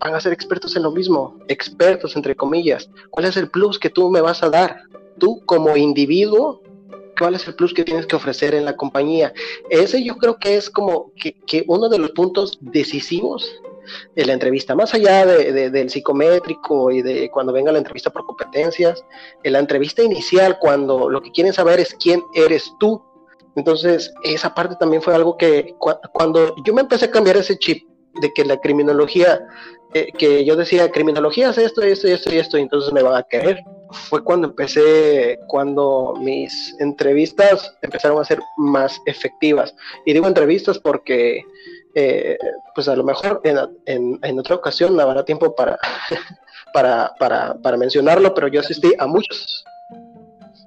van 0.00 0.14
a 0.14 0.20
ser 0.22 0.32
expertos 0.32 0.74
en 0.74 0.84
lo 0.84 0.90
mismo, 0.90 1.36
expertos 1.48 2.16
entre 2.16 2.34
comillas. 2.34 2.88
¿Cuál 3.10 3.26
es 3.26 3.36
el 3.36 3.50
plus 3.50 3.78
que 3.78 3.90
tú 3.90 4.08
me 4.08 4.22
vas 4.22 4.42
a 4.42 4.48
dar? 4.48 4.84
Tú 5.18 5.42
como 5.44 5.76
individuo, 5.76 6.62
¿cuál 7.18 7.34
es 7.34 7.46
el 7.46 7.54
plus 7.54 7.74
que 7.74 7.84
tienes 7.84 8.06
que 8.06 8.16
ofrecer 8.16 8.54
en 8.54 8.64
la 8.64 8.74
compañía? 8.74 9.34
Ese 9.68 10.02
yo 10.02 10.16
creo 10.16 10.38
que 10.38 10.56
es 10.56 10.70
como 10.70 11.12
que, 11.14 11.62
uno 11.68 11.90
de 11.90 11.98
los 11.98 12.12
puntos 12.12 12.56
decisivos 12.62 13.46
de 14.14 14.24
la 14.24 14.32
entrevista, 14.32 14.74
más 14.74 14.94
allá 14.94 15.26
de, 15.26 15.70
del 15.70 15.90
psicométrico 15.90 16.90
y 16.90 17.02
de 17.02 17.30
cuando 17.30 17.52
venga 17.52 17.72
la 17.72 17.78
entrevista 17.78 18.10
por 18.10 18.24
competencias, 18.24 19.04
en 19.42 19.52
la 19.52 19.58
entrevista 19.58 20.02
inicial, 20.02 20.58
cuando 20.58 21.10
lo 21.10 21.20
que 21.22 21.30
quieren 21.30 21.52
saber 21.52 21.80
es 21.80 21.94
quién 21.94 22.22
eres 22.34 22.72
tú. 22.78 23.02
Entonces, 23.54 24.12
esa 24.22 24.54
parte 24.54 24.76
también 24.78 25.00
fue 25.00 25.14
algo 25.14 25.36
que 25.36 25.74
cuando 26.12 26.54
yo 26.64 26.74
me 26.74 26.82
empecé 26.82 27.06
a 27.06 27.10
cambiar 27.10 27.36
ese 27.38 27.56
chip 27.58 27.88
de 28.20 28.32
que 28.32 28.44
la 28.44 28.58
criminología 28.58 29.46
que, 30.18 30.44
yo 30.44 30.56
decía, 30.56 30.90
criminología 30.90 31.50
es 31.50 31.58
esto, 31.58 31.82
esto, 31.82 32.08
esto 32.08 32.34
y 32.34 32.38
esto, 32.38 32.58
y 32.58 32.62
entonces 32.62 32.92
me 32.92 33.02
van 33.02 33.16
a 33.16 33.22
querer. 33.22 33.62
Fue 34.08 34.22
cuando 34.22 34.48
empecé, 34.48 35.38
cuando 35.46 36.14
mis 36.20 36.74
entrevistas 36.80 37.76
empezaron 37.82 38.20
a 38.20 38.24
ser 38.24 38.40
más 38.56 39.00
efectivas. 39.06 39.74
Y 40.04 40.12
digo 40.12 40.26
entrevistas 40.26 40.78
porque, 40.78 41.42
eh, 41.98 42.38
pues 42.74 42.88
a 42.88 42.94
lo 42.94 43.02
mejor 43.02 43.40
en, 43.42 44.18
en, 44.22 44.38
otra 44.38 44.54
ocasión 44.54 45.00
habrá 45.00 45.24
tiempo 45.24 45.54
para, 45.54 45.78
para, 46.74 47.14
para, 47.18 47.54
para 47.54 47.76
mencionarlo, 47.78 48.34
pero 48.34 48.48
yo 48.48 48.60
asistí 48.60 48.92
a 48.98 49.06
muchos. 49.06 49.64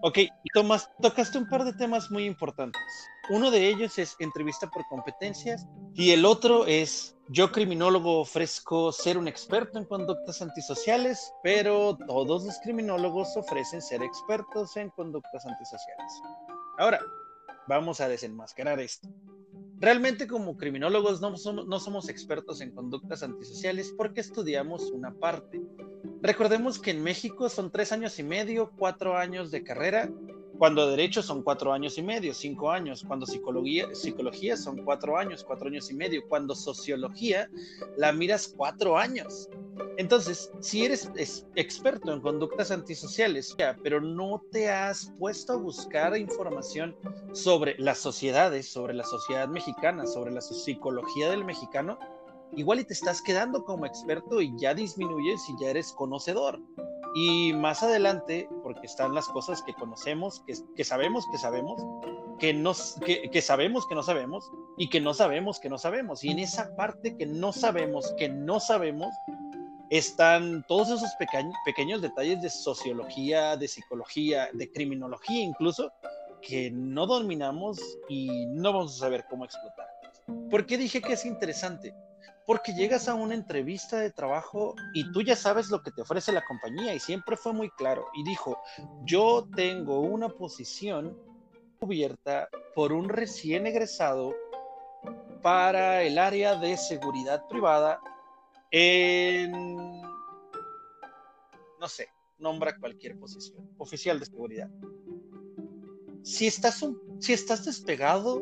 Ok, 0.01 0.17
Tomás, 0.55 0.89
tocaste 1.01 1.37
un 1.37 1.47
par 1.47 1.65
de 1.65 1.73
temas 1.73 2.09
muy 2.09 2.25
importantes. 2.25 2.81
Uno 3.29 3.51
de 3.51 3.67
ellos 3.67 3.99
es 3.99 4.15
entrevista 4.17 4.67
por 4.71 4.87
competencias 4.87 5.67
y 5.93 6.11
el 6.11 6.25
otro 6.25 6.65
es 6.65 7.15
yo 7.27 7.51
criminólogo 7.51 8.21
ofrezco 8.21 8.91
ser 8.91 9.15
un 9.15 9.27
experto 9.27 9.77
en 9.77 9.85
conductas 9.85 10.41
antisociales, 10.41 11.31
pero 11.43 11.95
todos 12.07 12.43
los 12.43 12.57
criminólogos 12.63 13.37
ofrecen 13.37 13.83
ser 13.83 14.01
expertos 14.01 14.75
en 14.77 14.89
conductas 14.89 15.45
antisociales. 15.45 16.21
Ahora, 16.79 17.01
vamos 17.67 18.01
a 18.01 18.07
desenmascarar 18.07 18.79
esto. 18.79 19.07
Realmente 19.79 20.27
como 20.27 20.57
criminólogos 20.57 21.21
no 21.21 21.37
somos, 21.37 21.65
no 21.67 21.79
somos 21.79 22.09
expertos 22.09 22.59
en 22.59 22.71
conductas 22.71 23.23
antisociales 23.23 23.93
porque 23.95 24.19
estudiamos 24.19 24.91
una 24.91 25.13
parte. 25.13 25.61
Recordemos 26.21 26.79
que 26.79 26.91
en 26.91 27.01
México 27.01 27.47
son 27.47 27.71
tres 27.71 27.93
años 27.93 28.19
y 28.19 28.23
medio, 28.23 28.71
cuatro 28.77 29.17
años 29.17 29.51
de 29.51 29.63
carrera 29.63 30.09
cuando 30.59 30.89
derecho 30.89 31.23
son 31.23 31.41
cuatro 31.41 31.71
años 31.71 31.97
y 31.97 32.03
medio, 32.03 32.33
cinco 32.33 32.69
años, 32.69 33.05
cuando 33.07 33.25
psicología, 33.25 33.87
psicología 33.95 34.57
son 34.57 34.83
cuatro 34.83 35.17
años, 35.17 35.41
cuatro 35.41 35.69
años 35.69 35.89
y 35.89 35.95
medio, 35.95 36.27
cuando 36.27 36.53
sociología 36.53 37.49
la 37.95 38.11
miras 38.11 38.53
cuatro 38.55 38.97
años. 38.97 39.47
Entonces, 39.97 40.51
si 40.59 40.83
eres 40.83 41.09
experto 41.55 42.11
en 42.11 42.19
conductas 42.19 42.71
antisociales, 42.71 43.55
pero 43.81 44.01
no 44.01 44.43
te 44.51 44.69
has 44.69 45.13
puesto 45.17 45.53
a 45.53 45.57
buscar 45.57 46.17
información 46.17 46.93
sobre 47.31 47.75
las 47.79 47.99
sociedades, 47.99 48.69
sobre 48.69 48.93
la 48.93 49.05
sociedad 49.05 49.47
mexicana, 49.47 50.05
sobre 50.05 50.33
la 50.33 50.41
psicología 50.41 51.29
del 51.29 51.45
mexicano, 51.45 51.97
igual 52.51 52.81
y 52.81 52.83
te 52.83 52.93
estás 52.93 53.21
quedando 53.21 53.63
como 53.63 53.85
experto 53.85 54.41
y 54.41 54.51
ya 54.57 54.73
disminuyes 54.73 55.41
y 55.47 55.63
ya 55.63 55.69
eres 55.69 55.93
conocedor. 55.93 56.59
Y 57.15 57.53
más 57.53 57.81
adelante, 57.81 58.47
porque 58.63 58.85
están 58.85 59.15
las 59.15 59.27
cosas 59.27 59.61
que 59.63 59.73
conocemos, 59.73 60.43
que, 60.75 60.83
sabemos 60.83 61.25
que 61.31 61.37
sabemos, 61.37 61.81
que, 62.37 62.53
nos, 62.53 62.95
que, 63.05 63.41
sabemos 63.41 63.87
que 63.87 63.95
no 63.95 64.03
sabemos 64.03 64.51
y 64.77 64.89
que 64.89 65.01
no 65.01 65.13
sabemos 65.13 65.59
que 65.59 65.69
no 65.69 65.77
sabemos. 65.77 66.23
Y 66.23 66.31
en 66.31 66.39
esa 66.39 66.75
parte 66.75 67.17
que 67.17 67.25
no 67.25 67.51
sabemos, 67.51 68.13
que 68.17 68.29
no 68.29 68.59
sabemos, 68.59 69.13
están 69.89 70.63
todos 70.67 70.89
esos 70.89 71.09
pequeños 71.65 72.01
detalles 72.01 72.41
de 72.41 72.49
sociología, 72.49 73.57
de 73.57 73.67
psicología, 73.67 74.49
de 74.53 74.71
criminología 74.71 75.41
incluso, 75.41 75.91
que 76.41 76.71
no 76.71 77.07
dominamos 77.07 77.79
y 78.07 78.45
no 78.47 78.71
vamos 78.71 78.95
a 78.95 78.99
saber 78.99 79.25
cómo 79.29 79.45
explotar. 79.45 79.87
¿Por 80.49 80.65
qué 80.65 80.77
dije 80.77 81.01
que 81.01 81.13
es 81.13 81.25
interesante? 81.25 81.93
Porque 82.49 82.73
llegas 82.73 83.07
a 83.07 83.13
una 83.13 83.35
entrevista 83.35 83.99
de 83.99 84.09
trabajo 84.09 84.73
y 84.91 85.11
tú 85.11 85.21
ya 85.21 85.35
sabes 85.35 85.69
lo 85.69 85.83
que 85.83 85.91
te 85.91 86.01
ofrece 86.01 86.31
la 86.31 86.43
compañía 86.43 86.95
y 86.95 86.99
siempre 86.99 87.37
fue 87.37 87.53
muy 87.53 87.69
claro 87.69 88.07
y 88.15 88.23
dijo, 88.23 88.57
yo 89.03 89.47
tengo 89.55 89.99
una 89.99 90.29
posición 90.29 91.15
cubierta 91.79 92.49
por 92.73 92.91
un 92.91 93.07
recién 93.07 93.67
egresado 93.67 94.33
para 95.43 96.01
el 96.01 96.17
área 96.17 96.55
de 96.55 96.75
seguridad 96.75 97.47
privada 97.47 98.01
en, 98.71 99.51
no 101.79 101.87
sé, 101.87 102.09
nombra 102.39 102.79
cualquier 102.79 103.15
posición, 103.19 103.69
oficial 103.77 104.19
de 104.19 104.25
seguridad. 104.25 104.71
Si 106.23 106.47
estás, 106.47 106.83
si 107.19 107.31
estás 107.31 107.63
despegado 107.63 108.41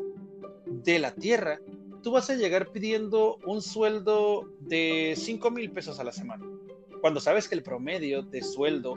de 0.64 0.98
la 0.98 1.14
tierra, 1.14 1.60
tú 2.02 2.12
vas 2.12 2.30
a 2.30 2.34
llegar 2.34 2.70
pidiendo 2.72 3.38
un 3.46 3.62
sueldo 3.62 4.48
de 4.60 5.14
5 5.16 5.50
mil 5.50 5.70
pesos 5.70 5.98
a 6.00 6.04
la 6.04 6.12
semana, 6.12 6.44
cuando 7.00 7.20
sabes 7.20 7.48
que 7.48 7.54
el 7.54 7.62
promedio 7.62 8.22
de 8.22 8.42
sueldo 8.42 8.94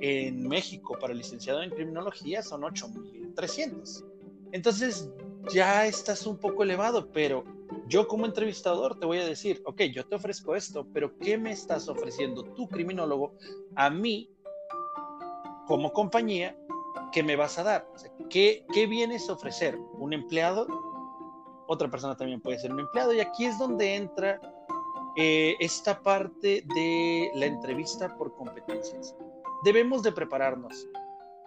en 0.00 0.48
México 0.48 0.96
para 0.98 1.12
el 1.12 1.18
licenciado 1.18 1.62
en 1.62 1.70
criminología 1.70 2.42
son 2.42 2.62
8.300. 2.62 4.04
Entonces 4.52 5.10
ya 5.52 5.86
estás 5.86 6.26
un 6.26 6.38
poco 6.38 6.62
elevado, 6.62 7.10
pero 7.12 7.44
yo 7.88 8.06
como 8.06 8.26
entrevistador 8.26 8.98
te 8.98 9.06
voy 9.06 9.18
a 9.18 9.26
decir, 9.26 9.62
ok, 9.64 9.82
yo 9.92 10.06
te 10.06 10.16
ofrezco 10.16 10.56
esto, 10.56 10.86
pero 10.92 11.16
¿qué 11.18 11.38
me 11.38 11.52
estás 11.52 11.88
ofreciendo 11.88 12.44
tú, 12.44 12.68
criminólogo, 12.68 13.34
a 13.74 13.90
mí 13.90 14.30
como 15.66 15.92
compañía 15.92 16.56
que 17.12 17.22
me 17.22 17.36
vas 17.36 17.58
a 17.58 17.62
dar? 17.62 17.88
¿qué, 18.28 18.64
¿Qué 18.72 18.86
vienes 18.86 19.28
a 19.28 19.34
ofrecer? 19.34 19.76
¿Un 19.98 20.12
empleado? 20.12 20.66
Otra 21.72 21.90
persona 21.90 22.14
también 22.14 22.38
puede 22.38 22.58
ser 22.58 22.70
un 22.70 22.80
empleado 22.80 23.14
y 23.14 23.20
aquí 23.20 23.46
es 23.46 23.58
donde 23.58 23.94
entra 23.94 24.38
eh, 25.16 25.56
esta 25.58 26.02
parte 26.02 26.62
de 26.74 27.30
la 27.34 27.46
entrevista 27.46 28.14
por 28.18 28.36
competencias. 28.36 29.16
Debemos 29.64 30.02
de 30.02 30.12
prepararnos. 30.12 30.86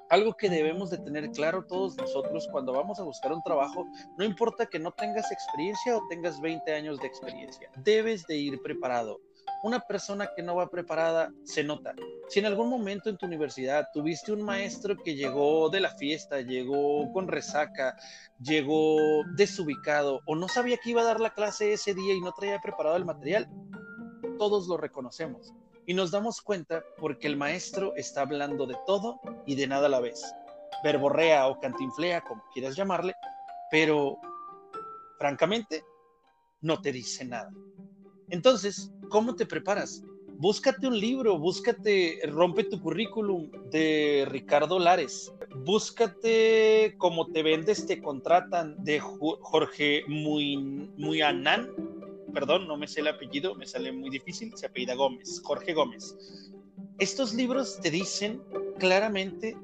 Algo 0.10 0.34
que 0.34 0.50
debemos 0.50 0.90
de 0.90 0.98
tener 0.98 1.30
claro 1.30 1.64
todos 1.68 1.96
nosotros 1.98 2.48
cuando 2.52 2.74
vamos 2.74 3.00
a 3.00 3.04
buscar 3.04 3.34
un 3.34 3.44
trabajo, 3.44 3.86
no 4.18 4.26
importa 4.26 4.66
que 4.66 4.80
no 4.80 4.92
tengas 4.94 5.32
experiencia 5.32 5.96
o 5.96 6.02
tengas 6.10 6.42
20 6.42 6.74
años 6.74 7.00
de 7.00 7.06
experiencia, 7.06 7.70
debes 7.84 8.26
de 8.26 8.36
ir 8.36 8.60
preparado. 8.64 9.22
Una 9.64 9.80
persona 9.80 10.30
que 10.36 10.44
no 10.44 10.56
va 10.56 10.70
preparada 10.70 11.32
se 11.44 11.64
nota. 11.64 11.94
Si 12.28 12.40
en 12.40 12.46
algún 12.46 12.70
momento 12.70 13.10
en 13.10 13.18
tu 13.18 13.26
universidad 13.26 13.88
tuviste 13.94 14.32
un 14.32 14.44
maestro 14.44 14.96
que 14.98 15.16
llegó 15.16 15.70
de 15.70 15.80
la 15.80 15.90
fiesta, 15.92 16.42
llegó 16.42 17.12
con 17.12 17.28
resaca, 17.28 17.96
llegó 18.40 19.24
desubicado 19.36 20.22
o 20.26 20.36
no 20.36 20.48
sabía 20.48 20.78
que 20.78 20.92
iba 20.92 21.02
a 21.02 21.06
dar 21.06 21.20
la 21.20 21.34
clase 21.34 21.74
ese 21.74 21.94
día 21.94 22.14
y 22.14 22.22
no 22.22 22.32
traía 22.32 22.60
preparado 22.60 22.96
el 22.98 23.06
material, 23.06 23.50
todos 24.38 24.68
lo 24.68 24.78
reconocemos 24.78 25.54
y 25.86 25.94
nos 25.94 26.12
damos 26.12 26.42
cuenta 26.42 26.84
porque 26.98 27.28
el 27.28 27.38
maestro 27.38 27.96
está 27.96 28.22
hablando 28.22 28.66
de 28.66 28.76
todo 28.86 29.20
y 29.46 29.56
de 29.56 29.68
nada 29.68 29.88
a 29.88 29.90
la 29.90 30.00
vez. 30.00 30.24
Verborrea 30.84 31.48
o 31.48 31.60
cantinflea, 31.60 32.22
como 32.22 32.44
quieras 32.54 32.76
llamarle, 32.76 33.16
pero 33.72 34.18
francamente 35.18 35.84
no 36.62 36.82
te 36.82 36.92
dice 36.92 37.26
nada. 37.26 37.52
Entonces, 38.30 38.92
¿cómo 39.10 39.36
te 39.36 39.46
preparas? 39.46 40.04
Búscate 40.38 40.88
un 40.88 41.00
libro, 41.00 41.40
búscate 41.40 42.20
Rompe 42.28 42.66
tu 42.66 42.82
currículum 42.82 43.50
de 43.72 44.28
Ricardo 44.30 44.80
Lares, 44.80 45.32
búscate 45.64 46.94
Cómo 46.98 47.28
te 47.28 47.42
vendes, 47.42 47.86
te 47.86 48.02
contratan 48.02 48.76
de 48.84 49.00
Jorge 49.00 50.04
Muy, 50.08 50.58
Muyanán, 50.98 51.70
perdón, 52.34 52.68
no 52.68 52.76
me 52.76 52.88
sé 52.88 53.00
el 53.00 53.08
apellido, 53.08 53.56
me 53.56 53.66
sale 53.66 53.94
muy 53.94 54.10
difícil, 54.10 54.52
se 54.58 54.66
apellida 54.66 54.94
Gómez, 54.94 55.42
Jorge 55.42 55.74
Gómez. 55.74 56.18
Estos 57.00 57.34
libros 57.34 57.80
te 57.82 57.90
dicen 57.90 58.42
claramente 58.78 59.58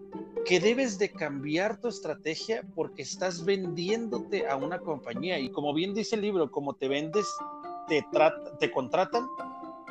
que 0.45 0.61
debes 0.61 0.97
de 0.97 1.11
cambiar 1.11 1.81
tu 1.81 1.89
estrategia 1.89 2.63
porque 2.73 3.01
estás 3.01 3.43
vendiéndote 3.43 4.47
a 4.47 4.55
una 4.55 4.79
compañía 4.79 5.37
y 5.37 5.49
como 5.51 5.73
bien 5.73 5.93
dice 5.93 6.15
el 6.15 6.21
libro, 6.21 6.49
como 6.49 6.73
te 6.73 6.87
vendes, 6.87 7.27
te, 7.87 8.71
contratan, 8.71 9.29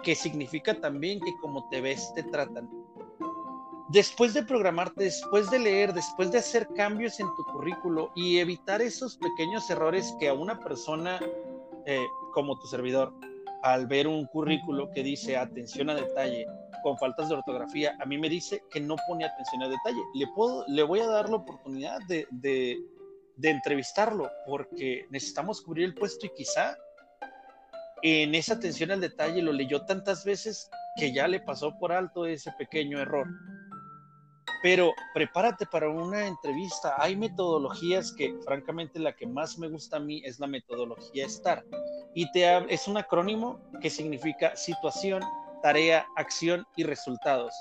que 0.02 0.14
significa 0.14 0.80
también 0.80 1.20
que 1.20 1.36
como 1.40 1.68
te 1.68 1.80
ves, 1.80 2.12
te 2.14 2.22
tratan. 2.24 2.68
Después 3.88 4.34
de 4.34 4.44
programarte, 4.44 5.04
después 5.04 5.50
de 5.50 5.58
leer, 5.58 5.92
después 5.92 6.30
de 6.30 6.38
hacer 6.38 6.68
cambios 6.76 7.18
en 7.18 7.26
tu 7.34 7.44
currículo 7.44 8.12
y 8.14 8.38
evitar 8.38 8.80
esos 8.80 9.16
pequeños 9.16 9.68
errores 9.68 10.14
que 10.20 10.28
a 10.28 10.34
una 10.34 10.60
persona 10.60 11.18
eh, 11.86 12.06
como 12.32 12.58
tu 12.58 12.68
servidor, 12.68 13.12
al 13.62 13.86
ver 13.86 14.06
un 14.06 14.26
currículo 14.26 14.90
que 14.92 15.02
dice 15.02 15.36
atención 15.36 15.90
a 15.90 15.94
detalle 15.94 16.46
con 16.84 16.96
faltas 16.98 17.28
de 17.28 17.34
ortografía, 17.34 17.96
a 18.00 18.06
mí 18.06 18.16
me 18.16 18.28
dice 18.28 18.62
que 18.70 18.80
no 18.80 18.96
pone 19.08 19.24
atención 19.24 19.62
a 19.64 19.68
detalle. 19.68 20.00
Le, 20.14 20.26
puedo, 20.28 20.64
le 20.68 20.82
voy 20.84 21.00
a 21.00 21.06
dar 21.08 21.28
la 21.28 21.36
oportunidad 21.36 21.98
de 22.06 22.78
entrevistarlo 23.42 24.30
porque 24.46 25.06
necesitamos 25.10 25.60
cubrir 25.60 25.86
el 25.86 25.94
puesto 25.94 26.26
y 26.26 26.30
quizá 26.30 26.76
en 28.02 28.34
esa 28.34 28.54
atención 28.54 28.90
al 28.90 29.00
detalle 29.00 29.42
lo 29.42 29.52
leyó 29.52 29.84
tantas 29.84 30.24
veces 30.24 30.70
que 30.96 31.12
ya 31.12 31.28
le 31.28 31.40
pasó 31.40 31.78
por 31.78 31.92
alto 31.92 32.26
ese 32.26 32.52
pequeño 32.52 32.98
error. 32.98 33.26
Pero 34.62 34.92
prepárate 35.14 35.64
para 35.66 35.88
una 35.88 36.26
entrevista. 36.26 36.94
Hay 36.98 37.16
metodologías 37.16 38.12
que, 38.12 38.34
francamente, 38.44 38.98
la 38.98 39.14
que 39.14 39.26
más 39.26 39.58
me 39.58 39.68
gusta 39.68 39.96
a 39.96 40.00
mí 40.00 40.20
es 40.24 40.38
la 40.38 40.46
metodología 40.46 41.26
STAR. 41.28 41.64
Y 42.14 42.30
te 42.32 42.72
es 42.72 42.86
un 42.86 42.98
acrónimo 42.98 43.60
que 43.80 43.88
significa 43.88 44.54
situación, 44.56 45.22
tarea, 45.62 46.06
acción 46.16 46.66
y 46.76 46.84
resultados. 46.84 47.54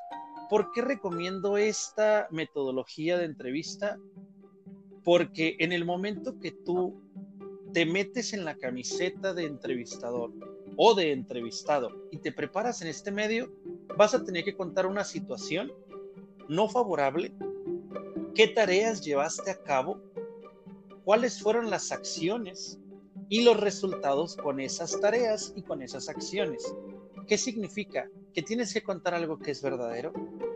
¿Por 0.49 0.71
qué 0.71 0.81
recomiendo 0.81 1.57
esta 1.57 2.27
metodología 2.31 3.17
de 3.17 3.25
entrevista? 3.25 3.97
Porque 5.03 5.55
en 5.59 5.71
el 5.71 5.85
momento 5.85 6.37
que 6.39 6.51
tú 6.51 7.01
te 7.73 7.85
metes 7.85 8.33
en 8.33 8.45
la 8.45 8.55
camiseta 8.55 9.33
de 9.33 9.45
entrevistador 9.45 10.31
o 10.75 10.95
de 10.95 11.11
entrevistado 11.11 11.89
y 12.11 12.17
te 12.17 12.31
preparas 12.31 12.81
en 12.81 12.87
este 12.87 13.11
medio, 13.11 13.51
vas 13.97 14.13
a 14.13 14.23
tener 14.23 14.43
que 14.43 14.55
contar 14.55 14.85
una 14.85 15.03
situación 15.03 15.71
no 16.47 16.67
favorable, 16.67 17.33
qué 18.33 18.47
tareas 18.47 19.01
llevaste 19.01 19.51
a 19.51 19.61
cabo, 19.61 20.01
cuáles 21.03 21.41
fueron 21.41 21.69
las 21.69 21.91
acciones 21.91 22.79
y 23.29 23.43
los 23.43 23.59
resultados 23.59 24.35
con 24.35 24.59
esas 24.59 24.99
tareas 24.99 25.53
y 25.55 25.61
con 25.61 25.81
esas 25.81 26.09
acciones. 26.09 26.73
¿Qué 27.27 27.37
significa? 27.37 28.09
Que 28.33 28.41
tienes 28.41 28.73
que 28.73 28.81
contar 28.81 29.13
algo 29.13 29.37
que 29.37 29.51
es 29.51 29.61
verdadero, 29.61 30.11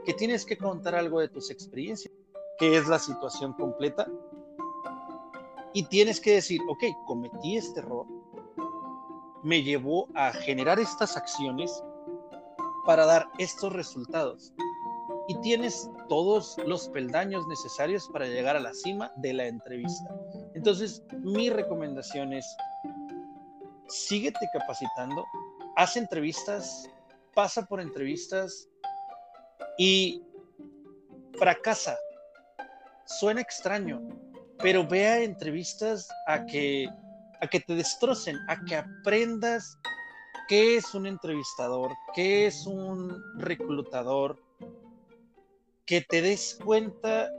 que 0.06 0.14
tienes 0.14 0.46
que 0.46 0.58
contar 0.58 0.96
algo 0.96 1.20
de 1.20 1.30
tus 1.30 1.52
experiencias, 1.52 2.12
que 2.58 2.78
es 2.78 2.88
la 2.88 2.98
situación 2.98 3.54
completa, 3.54 4.08
y 5.74 5.84
tienes 5.84 6.20
que 6.20 6.36
decir, 6.36 6.62
ok, 6.70 6.84
cometí 7.06 7.58
este 7.58 7.80
error, 7.80 8.06
me 9.44 9.62
llevó 9.62 10.08
a 10.16 10.32
generar 10.32 10.80
estas 10.80 11.18
acciones 11.18 11.84
para 12.86 13.06
dar 13.06 13.28
estos 13.40 13.74
resultados 13.74 14.54
y 15.28 15.36
tienes 15.42 15.90
todos 16.10 16.58
los 16.66 16.90
peldaños 16.90 17.48
necesarios 17.48 18.10
para 18.12 18.28
llegar 18.28 18.56
a 18.56 18.60
la 18.60 18.74
cima 18.74 19.12
de 19.18 19.34
la 19.34 19.48
entrevista. 19.48 20.14
Entonces, 20.54 21.04
mi 21.22 21.50
recomendación 21.50 22.34
es, 22.34 22.46
síguete 23.88 24.48
capacitando, 24.52 25.26
haz 25.76 25.98
entrevistas, 25.98 26.90
pasa 27.34 27.66
por 27.66 27.80
entrevistas 27.80 28.70
y 29.78 30.22
fracasa. 31.38 31.98
Suena 33.06 33.42
extraño, 33.42 34.02
pero 34.64 34.88
vea 34.88 35.22
entrevistas 35.22 36.08
a 36.26 36.46
que, 36.46 36.88
a 37.42 37.48
que 37.48 37.60
te 37.60 37.76
destrocen, 37.76 38.38
a 38.48 38.64
que 38.64 38.78
aprendas 38.78 39.78
qué 40.48 40.78
es 40.78 40.96
un 40.96 41.06
entrevistador, 41.06 41.92
qué 42.16 42.48
es 42.48 42.66
un 42.66 43.22
reclutador, 43.40 44.42
que 45.86 46.00
te 46.00 46.22
des 46.22 46.58
cuenta 46.64 47.30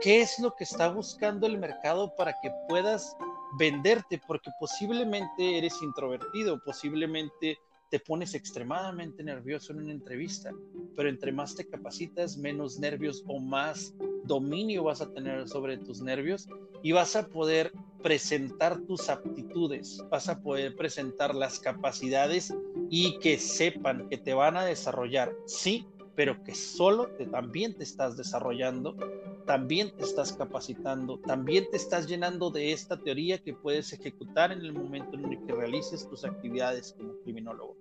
qué 0.00 0.22
es 0.22 0.40
lo 0.40 0.52
que 0.56 0.64
está 0.64 0.88
buscando 0.88 1.46
el 1.46 1.58
mercado 1.58 2.12
para 2.16 2.32
que 2.42 2.50
puedas 2.68 3.16
venderte, 3.56 4.20
porque 4.26 4.50
posiblemente 4.58 5.56
eres 5.56 5.80
introvertido, 5.80 6.60
posiblemente 6.64 7.56
te 7.90 8.00
pones 8.00 8.34
extremadamente 8.34 9.22
nervioso 9.22 9.72
en 9.72 9.80
una 9.80 9.92
entrevista, 9.92 10.50
pero 10.96 11.08
entre 11.08 11.32
más 11.32 11.54
te 11.54 11.66
capacitas, 11.66 12.36
menos 12.36 12.78
nervios 12.78 13.22
o 13.26 13.38
más 13.38 13.94
dominio 14.24 14.84
vas 14.84 15.00
a 15.00 15.12
tener 15.12 15.48
sobre 15.48 15.76
tus 15.78 16.00
nervios 16.00 16.48
y 16.82 16.92
vas 16.92 17.14
a 17.16 17.28
poder 17.28 17.72
presentar 18.02 18.80
tus 18.82 19.08
aptitudes, 19.08 20.02
vas 20.10 20.28
a 20.28 20.40
poder 20.40 20.74
presentar 20.76 21.34
las 21.34 21.58
capacidades 21.58 22.54
y 22.90 23.18
que 23.18 23.38
sepan 23.38 24.08
que 24.08 24.18
te 24.18 24.34
van 24.34 24.56
a 24.56 24.64
desarrollar, 24.64 25.32
sí, 25.46 25.86
pero 26.14 26.42
que 26.44 26.54
solo 26.54 27.08
te, 27.16 27.26
también 27.26 27.76
te 27.76 27.84
estás 27.84 28.16
desarrollando, 28.16 28.96
también 29.46 29.94
te 29.96 30.04
estás 30.04 30.32
capacitando, 30.32 31.18
también 31.18 31.66
te 31.70 31.76
estás 31.76 32.06
llenando 32.06 32.50
de 32.50 32.72
esta 32.72 32.96
teoría 32.96 33.38
que 33.42 33.54
puedes 33.54 33.92
ejecutar 33.92 34.52
en 34.52 34.60
el 34.60 34.72
momento 34.72 35.16
en 35.16 35.32
el 35.32 35.44
que 35.44 35.52
realices 35.52 36.08
tus 36.08 36.24
actividades 36.24 36.94
como 36.96 37.14
criminólogo, 37.22 37.76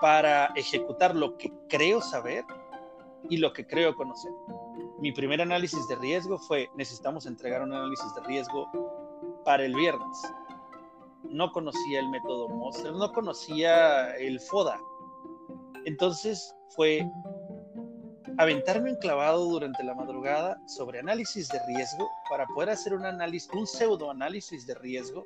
para 0.00 0.46
ejecutar 0.56 1.14
lo 1.14 1.36
que 1.36 1.52
creo 1.68 2.00
saber 2.00 2.44
y 3.28 3.38
lo 3.38 3.52
que 3.52 3.66
creo 3.66 3.94
conocer. 3.94 4.32
Mi 5.00 5.12
primer 5.12 5.40
análisis 5.40 5.86
de 5.88 5.96
riesgo 5.96 6.38
fue, 6.38 6.68
necesitamos 6.76 7.26
entregar 7.26 7.62
un 7.62 7.72
análisis 7.72 8.14
de 8.14 8.22
riesgo 8.22 8.68
para 9.44 9.64
el 9.64 9.74
viernes. 9.74 10.22
No 11.24 11.50
conocía 11.52 12.00
el 12.00 12.08
método 12.10 12.48
Monster, 12.48 12.92
no 12.92 13.12
conocía 13.12 14.14
el 14.16 14.40
FODA. 14.40 14.80
Entonces 15.84 16.54
fue 16.70 17.06
aventarme 18.38 18.90
un 18.90 18.96
clavado 18.96 19.44
durante 19.44 19.82
la 19.84 19.94
madrugada 19.94 20.60
sobre 20.66 20.98
análisis 20.98 21.48
de 21.48 21.60
riesgo 21.66 22.08
para 22.28 22.46
poder 22.46 22.70
hacer 22.70 22.94
un 22.94 23.04
análisis, 23.04 23.50
un 23.52 23.66
pseudoanálisis 23.66 24.66
de 24.66 24.74
riesgo 24.74 25.22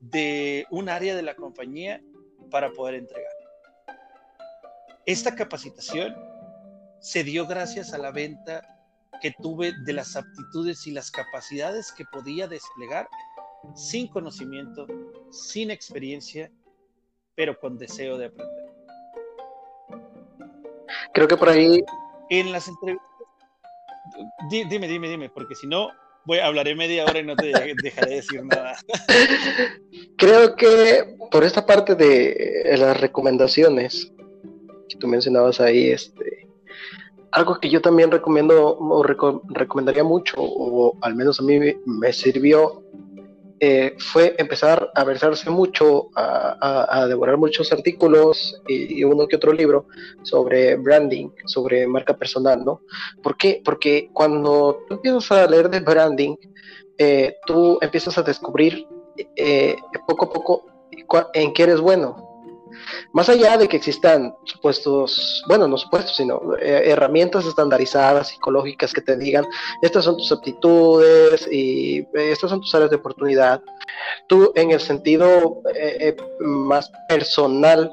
de 0.00 0.66
un 0.70 0.88
área 0.88 1.14
de 1.14 1.22
la 1.22 1.34
compañía 1.34 2.00
para 2.50 2.70
poder 2.72 2.94
entregar. 2.94 3.32
Esta 5.06 5.34
capacitación 5.34 6.14
se 7.00 7.24
dio 7.24 7.46
gracias 7.46 7.92
a 7.92 7.98
la 7.98 8.10
venta 8.10 8.62
que 9.20 9.34
tuve 9.42 9.72
de 9.84 9.92
las 9.92 10.16
aptitudes 10.16 10.86
y 10.86 10.92
las 10.92 11.10
capacidades 11.10 11.92
que 11.92 12.04
podía 12.04 12.46
desplegar 12.46 13.08
sin 13.74 14.08
conocimiento, 14.08 14.86
sin 15.30 15.70
experiencia, 15.70 16.50
pero 17.34 17.58
con 17.58 17.76
deseo 17.76 18.16
de 18.18 18.26
aprender. 18.26 18.68
Creo 21.12 21.28
que 21.28 21.36
por 21.36 21.48
ahí... 21.48 21.82
En 22.30 22.52
las 22.52 22.68
entrevistas... 22.68 23.06
Dime, 24.50 24.88
dime, 24.88 25.08
dime, 25.08 25.28
porque 25.28 25.54
si 25.54 25.66
no, 25.66 25.90
voy, 26.24 26.38
hablaré 26.38 26.74
media 26.74 27.04
hora 27.04 27.18
y 27.18 27.24
no 27.24 27.36
te 27.36 27.52
dejaré 27.82 28.16
decir 28.16 28.44
nada. 28.44 28.76
Creo 30.16 30.56
que 30.56 31.16
por 31.30 31.44
esta 31.44 31.66
parte 31.66 31.94
de 31.94 32.74
las 32.78 33.00
recomendaciones 33.00 34.12
que 34.88 34.96
tú 34.96 35.06
mencionabas 35.06 35.60
ahí, 35.60 35.90
este, 35.90 36.48
algo 37.32 37.58
que 37.60 37.68
yo 37.68 37.80
también 37.80 38.10
recomiendo 38.10 38.78
o 38.78 39.02
recomendaría 39.02 40.04
mucho, 40.04 40.36
o 40.38 40.96
al 41.02 41.14
menos 41.14 41.40
a 41.40 41.42
mí 41.42 41.58
me 41.84 42.12
sirvió, 42.12 42.82
eh, 43.60 43.96
fue 43.98 44.36
empezar 44.38 44.90
a 44.94 45.04
versarse 45.04 45.50
mucho, 45.50 46.10
a, 46.14 47.06
devorar 47.08 47.36
muchos 47.36 47.72
artículos 47.72 48.60
y, 48.68 49.02
uno 49.04 49.26
que 49.26 49.36
otro 49.36 49.52
libro 49.52 49.86
sobre 50.22 50.76
branding, 50.76 51.30
sobre 51.46 51.86
marca 51.86 52.16
personal, 52.16 52.64
¿no? 52.64 52.82
¿Por 53.22 53.36
qué? 53.36 53.60
Porque 53.64 54.10
cuando 54.12 54.84
tú 54.88 54.94
empiezas 54.94 55.32
a 55.32 55.46
leer 55.46 55.70
de 55.70 55.80
branding, 55.80 56.36
eh, 56.98 57.36
tú 57.46 57.78
empiezas 57.80 58.16
a 58.18 58.22
descubrir 58.22 58.86
eh, 59.36 59.76
poco 60.06 60.26
a 60.26 60.30
poco 60.30 60.66
en 61.34 61.52
qué 61.52 61.62
eres 61.64 61.80
bueno, 61.80 62.27
más 63.12 63.28
allá 63.28 63.56
de 63.56 63.68
que 63.68 63.76
existan 63.76 64.34
supuestos, 64.44 65.42
bueno, 65.48 65.68
no 65.68 65.78
supuestos, 65.78 66.16
sino 66.16 66.56
eh, 66.60 66.82
herramientas 66.86 67.46
estandarizadas, 67.46 68.28
psicológicas 68.28 68.92
que 68.92 69.00
te 69.00 69.16
digan, 69.16 69.44
estas 69.82 70.04
son 70.04 70.16
tus 70.16 70.30
aptitudes 70.32 71.48
y 71.50 71.98
eh, 71.98 72.32
estas 72.32 72.50
son 72.50 72.60
tus 72.60 72.74
áreas 72.74 72.90
de 72.90 72.96
oportunidad, 72.96 73.62
tú 74.26 74.52
en 74.54 74.70
el 74.70 74.80
sentido 74.80 75.62
eh, 75.74 76.16
más 76.40 76.90
personal, 77.08 77.92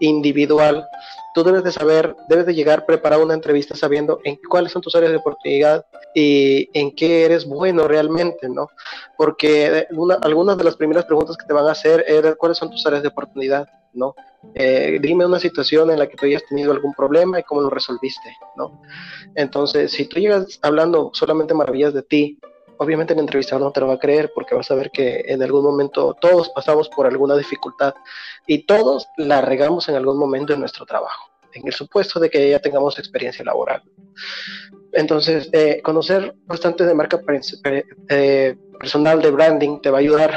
individual, 0.00 0.86
tú 1.34 1.44
debes 1.44 1.64
de 1.64 1.72
saber, 1.72 2.16
debes 2.28 2.46
de 2.46 2.54
llegar 2.54 2.86
preparado 2.86 3.22
a 3.22 3.24
una 3.24 3.34
entrevista 3.34 3.76
sabiendo 3.76 4.20
en 4.24 4.38
cuáles 4.48 4.72
son 4.72 4.82
tus 4.82 4.94
áreas 4.94 5.12
de 5.12 5.18
oportunidad 5.18 5.84
y 6.14 6.68
en 6.78 6.94
qué 6.94 7.24
eres 7.24 7.46
bueno 7.46 7.86
realmente, 7.86 8.48
¿no? 8.48 8.68
Porque 9.16 9.86
algunas 10.22 10.58
de 10.58 10.64
las 10.64 10.76
primeras 10.76 11.04
preguntas 11.04 11.36
que 11.36 11.46
te 11.46 11.52
van 11.52 11.66
a 11.66 11.72
hacer 11.72 12.04
es 12.06 12.36
cuáles 12.36 12.58
son 12.58 12.70
tus 12.70 12.84
áreas 12.86 13.02
de 13.02 13.08
oportunidad, 13.08 13.68
¿no? 13.92 14.14
Eh, 14.54 14.98
dime 15.00 15.26
una 15.26 15.38
situación 15.38 15.90
en 15.90 15.98
la 15.98 16.06
que 16.06 16.16
tú 16.16 16.26
hayas 16.26 16.44
tenido 16.46 16.72
algún 16.72 16.94
problema 16.94 17.40
y 17.40 17.42
cómo 17.42 17.60
lo 17.60 17.70
resolviste, 17.70 18.36
¿no? 18.56 18.80
Entonces, 19.34 19.92
si 19.92 20.06
tú 20.06 20.20
llegas 20.20 20.58
hablando 20.62 21.10
solamente 21.12 21.54
maravillas 21.54 21.94
de 21.94 22.02
ti, 22.02 22.38
obviamente 22.78 23.12
el 23.12 23.20
entrevistador 23.20 23.62
no 23.62 23.72
te 23.72 23.80
lo 23.80 23.88
va 23.88 23.94
a 23.94 23.98
creer 23.98 24.32
porque 24.34 24.54
vas 24.54 24.70
a 24.70 24.74
ver 24.74 24.90
que 24.90 25.24
en 25.26 25.42
algún 25.42 25.64
momento 25.64 26.16
todos 26.20 26.48
pasamos 26.50 26.88
por 26.88 27.06
alguna 27.06 27.36
dificultad 27.36 27.94
y 28.46 28.64
todos 28.64 29.06
la 29.16 29.40
regamos 29.40 29.88
en 29.88 29.96
algún 29.96 30.18
momento 30.18 30.54
en 30.54 30.60
nuestro 30.60 30.86
trabajo, 30.86 31.30
en 31.52 31.66
el 31.66 31.72
supuesto 31.72 32.20
de 32.20 32.30
que 32.30 32.50
ya 32.50 32.60
tengamos 32.60 32.98
experiencia 32.98 33.44
laboral. 33.44 33.82
Entonces, 34.92 35.50
eh, 35.52 35.80
conocer 35.82 36.34
bastante 36.46 36.84
de 36.84 36.94
marca 36.94 37.20
eh, 38.08 38.56
personal 38.78 39.20
de 39.20 39.30
branding 39.30 39.80
te 39.80 39.90
va 39.90 39.98
a 39.98 40.00
ayudar 40.00 40.34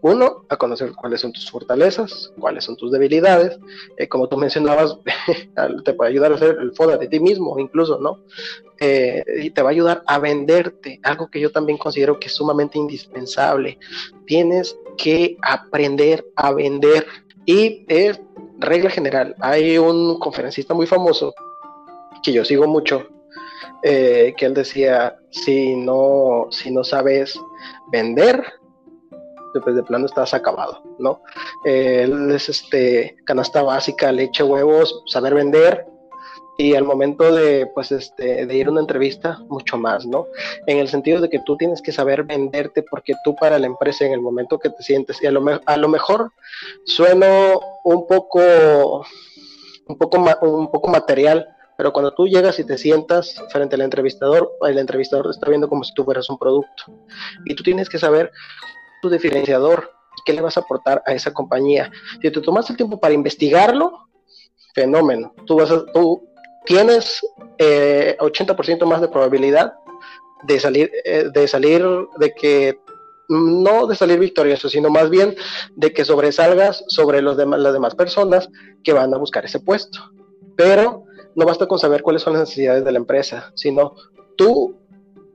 uno, 0.00 0.44
a 0.48 0.56
conocer 0.56 0.92
cuáles 0.94 1.20
son 1.20 1.32
tus 1.32 1.50
fortalezas, 1.50 2.32
cuáles 2.38 2.64
son 2.64 2.76
tus 2.76 2.92
debilidades. 2.92 3.58
Eh, 3.96 4.08
como 4.08 4.28
tú 4.28 4.36
mencionabas, 4.36 4.96
te 5.84 5.92
puede 5.94 6.10
ayudar 6.10 6.32
a 6.32 6.36
hacer 6.36 6.56
el 6.60 6.72
FODA 6.72 6.96
de 6.96 7.08
ti 7.08 7.18
mismo, 7.18 7.58
incluso, 7.58 7.98
¿no? 7.98 8.20
Eh, 8.80 9.24
y 9.42 9.50
te 9.50 9.62
va 9.62 9.70
a 9.70 9.72
ayudar 9.72 10.02
a 10.06 10.18
venderte, 10.18 11.00
algo 11.02 11.28
que 11.28 11.40
yo 11.40 11.50
también 11.50 11.78
considero 11.78 12.20
que 12.20 12.28
es 12.28 12.34
sumamente 12.34 12.78
indispensable. 12.78 13.78
Tienes 14.26 14.78
que 14.96 15.36
aprender 15.42 16.24
a 16.36 16.52
vender. 16.52 17.06
Y 17.44 17.84
es 17.88 18.20
regla 18.58 18.90
general. 18.90 19.34
Hay 19.40 19.78
un 19.78 20.18
conferencista 20.18 20.74
muy 20.74 20.86
famoso 20.86 21.34
que 22.22 22.32
yo 22.32 22.44
sigo 22.44 22.66
mucho, 22.66 23.08
eh, 23.82 24.34
que 24.36 24.46
él 24.46 24.54
decía, 24.54 25.16
si 25.30 25.76
no, 25.76 26.48
si 26.50 26.70
no 26.70 26.84
sabes 26.84 27.38
vender, 27.90 28.44
pues 29.62 29.74
de 29.74 29.82
plano 29.82 30.06
estás 30.06 30.34
acabado, 30.34 30.82
¿no? 30.98 31.20
él 31.64 32.30
es 32.30 32.48
este, 32.48 33.16
canasta 33.24 33.62
básica, 33.62 34.12
leche, 34.12 34.42
huevos, 34.42 35.02
saber 35.06 35.34
vender, 35.34 35.86
y 36.60 36.74
al 36.74 36.82
momento 36.82 37.32
de, 37.32 37.70
pues, 37.72 37.92
este, 37.92 38.44
de 38.44 38.56
ir 38.56 38.66
a 38.66 38.72
una 38.72 38.80
entrevista, 38.80 39.38
mucho 39.48 39.78
más, 39.78 40.04
¿no? 40.04 40.26
En 40.66 40.78
el 40.78 40.88
sentido 40.88 41.20
de 41.20 41.30
que 41.30 41.38
tú 41.38 41.56
tienes 41.56 41.80
que 41.80 41.92
saber 41.92 42.24
venderte 42.24 42.82
porque 42.82 43.14
tú 43.22 43.36
para 43.36 43.60
la 43.60 43.66
empresa 43.66 44.04
en 44.04 44.12
el 44.12 44.20
momento 44.20 44.58
que 44.58 44.68
te 44.68 44.82
sientes, 44.82 45.22
y 45.22 45.26
a 45.26 45.30
lo, 45.30 45.40
a 45.64 45.76
lo 45.76 45.88
mejor 45.88 46.32
sueno 46.84 47.60
un 47.84 48.08
poco, 48.08 49.06
un 49.86 49.96
poco, 49.96 50.18
un 50.42 50.70
poco 50.72 50.88
material, 50.88 51.46
pero 51.76 51.92
cuando 51.92 52.12
tú 52.12 52.26
llegas 52.26 52.58
y 52.58 52.64
te 52.64 52.76
sientas 52.76 53.40
frente 53.50 53.76
al 53.76 53.82
entrevistador, 53.82 54.50
el 54.62 54.78
entrevistador 54.78 55.26
te 55.26 55.30
está 55.30 55.48
viendo 55.48 55.68
como 55.68 55.84
si 55.84 55.94
tú 55.94 56.04
fueras 56.04 56.28
un 56.28 56.38
producto. 56.38 56.86
Y 57.44 57.54
tú 57.54 57.62
tienes 57.62 57.88
que 57.88 58.00
saber 58.00 58.32
tu 59.00 59.10
diferenciador, 59.10 59.90
qué 60.24 60.32
le 60.32 60.40
vas 60.40 60.56
a 60.56 60.60
aportar 60.60 61.02
a 61.06 61.12
esa 61.12 61.32
compañía. 61.32 61.90
Si 62.20 62.30
te 62.30 62.40
tomas 62.40 62.68
el 62.70 62.76
tiempo 62.76 63.00
para 63.00 63.14
investigarlo, 63.14 64.08
fenómeno. 64.74 65.34
Tú, 65.46 65.56
vas 65.56 65.70
tú 65.92 66.28
tienes 66.64 67.20
80% 67.58 68.82
eh, 68.82 68.86
más 68.86 69.00
de 69.00 69.08
probabilidad 69.08 69.74
de 70.44 70.60
salir, 70.60 70.90
eh, 71.04 71.30
de 71.32 71.48
salir, 71.48 71.84
de 72.18 72.34
que 72.34 72.78
no 73.28 73.86
de 73.86 73.94
salir 73.94 74.18
victorioso, 74.18 74.68
sino 74.68 74.88
más 74.88 75.10
bien 75.10 75.34
de 75.74 75.92
que 75.92 76.04
sobresalgas 76.04 76.84
sobre 76.88 77.20
los 77.20 77.36
demás, 77.36 77.60
las 77.60 77.72
demás 77.72 77.94
personas 77.94 78.48
que 78.84 78.92
van 78.92 79.12
a 79.12 79.18
buscar 79.18 79.44
ese 79.44 79.60
puesto. 79.60 79.98
Pero 80.56 81.04
no 81.34 81.44
basta 81.44 81.66
con 81.66 81.78
saber 81.78 82.02
cuáles 82.02 82.22
son 82.22 82.34
las 82.34 82.42
necesidades 82.42 82.84
de 82.84 82.92
la 82.92 82.98
empresa, 82.98 83.52
sino 83.54 83.94
tú 84.36 84.76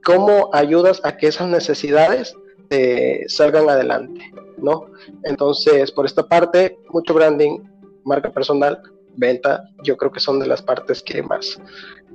cómo 0.04 0.50
ayudas 0.52 1.00
a 1.04 1.16
que 1.16 1.28
esas 1.28 1.48
necesidades 1.48 2.34
eh, 2.70 3.24
salgan 3.28 3.68
adelante, 3.68 4.32
¿no? 4.58 4.86
Entonces, 5.24 5.90
por 5.92 6.06
esta 6.06 6.26
parte, 6.26 6.78
mucho 6.90 7.14
branding, 7.14 7.60
marca 8.04 8.32
personal, 8.32 8.80
venta, 9.16 9.64
yo 9.82 9.96
creo 9.96 10.10
que 10.10 10.20
son 10.20 10.40
de 10.40 10.46
las 10.46 10.62
partes 10.62 11.02
que 11.02 11.22
más 11.22 11.58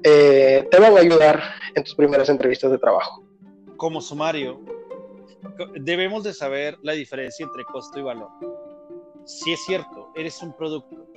eh, 0.03 0.67
te 0.71 0.79
van 0.79 0.95
a 0.95 0.99
ayudar 0.99 1.41
en 1.75 1.83
tus 1.83 1.95
primeras 1.95 2.29
entrevistas 2.29 2.71
de 2.71 2.77
trabajo. 2.77 3.23
Como 3.77 4.01
sumario, 4.01 4.62
debemos 5.81 6.23
de 6.23 6.33
saber 6.33 6.77
la 6.81 6.93
diferencia 6.93 7.43
entre 7.43 7.65
costo 7.65 7.99
y 7.99 8.03
valor. 8.03 8.29
Si 9.25 9.51
es 9.51 9.63
cierto, 9.65 10.12
eres 10.15 10.41
un 10.41 10.55
producto 10.55 11.07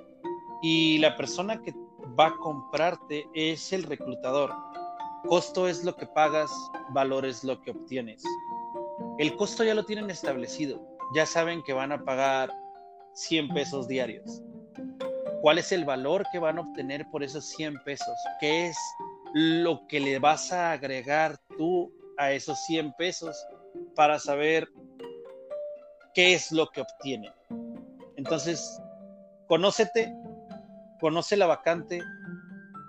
y 0.63 0.99
la 0.99 1.17
persona 1.17 1.61
que 1.63 1.73
va 2.19 2.29
a 2.29 2.37
comprarte 2.37 3.27
es 3.35 3.73
el 3.73 3.85
reclutador. 3.85 4.53
Costo 5.29 5.69
es 5.69 5.85
lo 5.85 5.95
que 5.97 6.07
pagas, 6.07 6.51
valor 6.91 7.25
es 7.25 7.45
lo 7.45 7.61
que 7.61 7.71
obtienes. 7.71 8.23
El 9.19 9.37
costo 9.37 9.63
ya 9.65 9.75
lo 9.75 9.85
tienen 9.85 10.11
establecido. 10.11 10.81
Ya 11.15 11.27
saben 11.27 11.63
que 11.63 11.73
van 11.73 11.93
a 11.93 12.05
pagar 12.05 12.51
100 13.15 13.49
pesos 13.49 13.87
diarios. 13.87 14.43
¿Cuál 15.43 15.59
es 15.59 15.73
el 15.73 15.85
valor 15.85 16.25
que 16.33 16.39
van 16.39 16.59
a 16.59 16.63
obtener 16.63 17.05
por 17.11 17.23
esos 17.23 17.45
100 17.51 17.83
pesos? 17.85 18.15
¿Qué 18.41 18.69
es 18.69 18.79
lo 19.35 19.87
que 19.87 20.01
le 20.01 20.19
vas 20.19 20.53
a 20.53 20.73
agregar 20.73 21.39
tú 21.59 21.93
a 22.17 22.33
esos 22.33 22.59
100 22.65 22.93
pesos 22.95 23.37
para 23.95 24.19
saber 24.19 24.69
qué 26.15 26.35
es 26.35 26.53
lo 26.53 26.69
que 26.69 26.81
obtienen? 26.81 27.33
Entonces, 28.17 28.81
conócete, 29.49 30.15
conoce 31.01 31.37
la 31.37 31.47
vacante, 31.47 32.01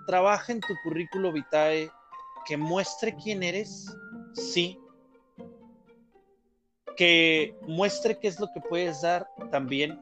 trabaja 0.06 0.52
en 0.52 0.60
tu 0.60 0.74
currículo 0.84 1.32
vitae 1.32 1.90
que 2.46 2.56
muestre 2.56 3.16
quién 3.16 3.42
eres, 3.42 3.86
sí, 4.34 4.78
que 6.96 7.54
muestre 7.66 8.18
qué 8.18 8.28
es 8.28 8.38
lo 8.40 8.48
que 8.52 8.60
puedes 8.60 9.02
dar 9.02 9.28
también. 9.50 10.00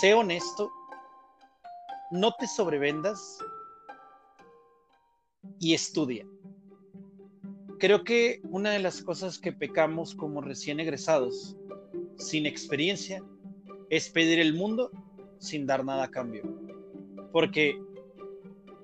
Sé 0.00 0.14
honesto, 0.14 0.70
no 2.10 2.32
te 2.38 2.46
sobrevendas 2.46 3.38
y 5.58 5.74
estudia. 5.74 6.26
Creo 7.78 8.04
que 8.04 8.40
una 8.50 8.70
de 8.70 8.78
las 8.78 9.02
cosas 9.02 9.38
que 9.38 9.52
pecamos 9.52 10.14
como 10.14 10.40
recién 10.40 10.80
egresados, 10.80 11.56
sin 12.16 12.46
experiencia, 12.46 13.22
es 13.90 14.08
pedir 14.08 14.40
el 14.40 14.54
mundo 14.54 14.90
sin 15.38 15.66
dar 15.66 15.84
nada 15.84 16.04
a 16.04 16.10
cambio. 16.10 16.42
Porque 17.32 17.78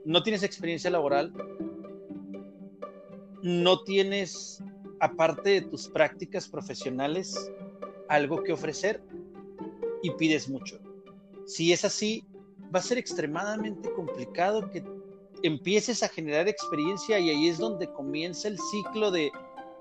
no 0.05 0.23
tienes 0.23 0.43
experiencia 0.43 0.91
laboral, 0.91 1.33
no 3.43 3.83
tienes 3.83 4.62
aparte 5.03 5.51
de 5.51 5.63
tus 5.63 5.89
prácticas 5.89 6.49
profesionales, 6.49 7.35
algo 8.09 8.45
que 8.45 8.53
ofrecer 8.53 9.03
y 10.01 10.13
pides 10.13 10.49
mucho. 10.49 10.79
Si 11.45 11.73
es 11.73 11.85
así, 11.85 12.25
va 12.73 12.79
a 12.79 12.83
ser 12.83 12.99
extremadamente 12.99 13.93
complicado 13.95 14.71
que 14.71 14.85
empieces 15.43 16.05
a 16.05 16.09
generar 16.09 16.47
experiencia 16.47 17.19
y 17.19 17.31
ahí 17.31 17.49
es 17.49 17.59
donde 17.59 17.93
comienza 17.93 18.47
el 18.47 18.57
ciclo 18.71 19.11
de 19.11 19.33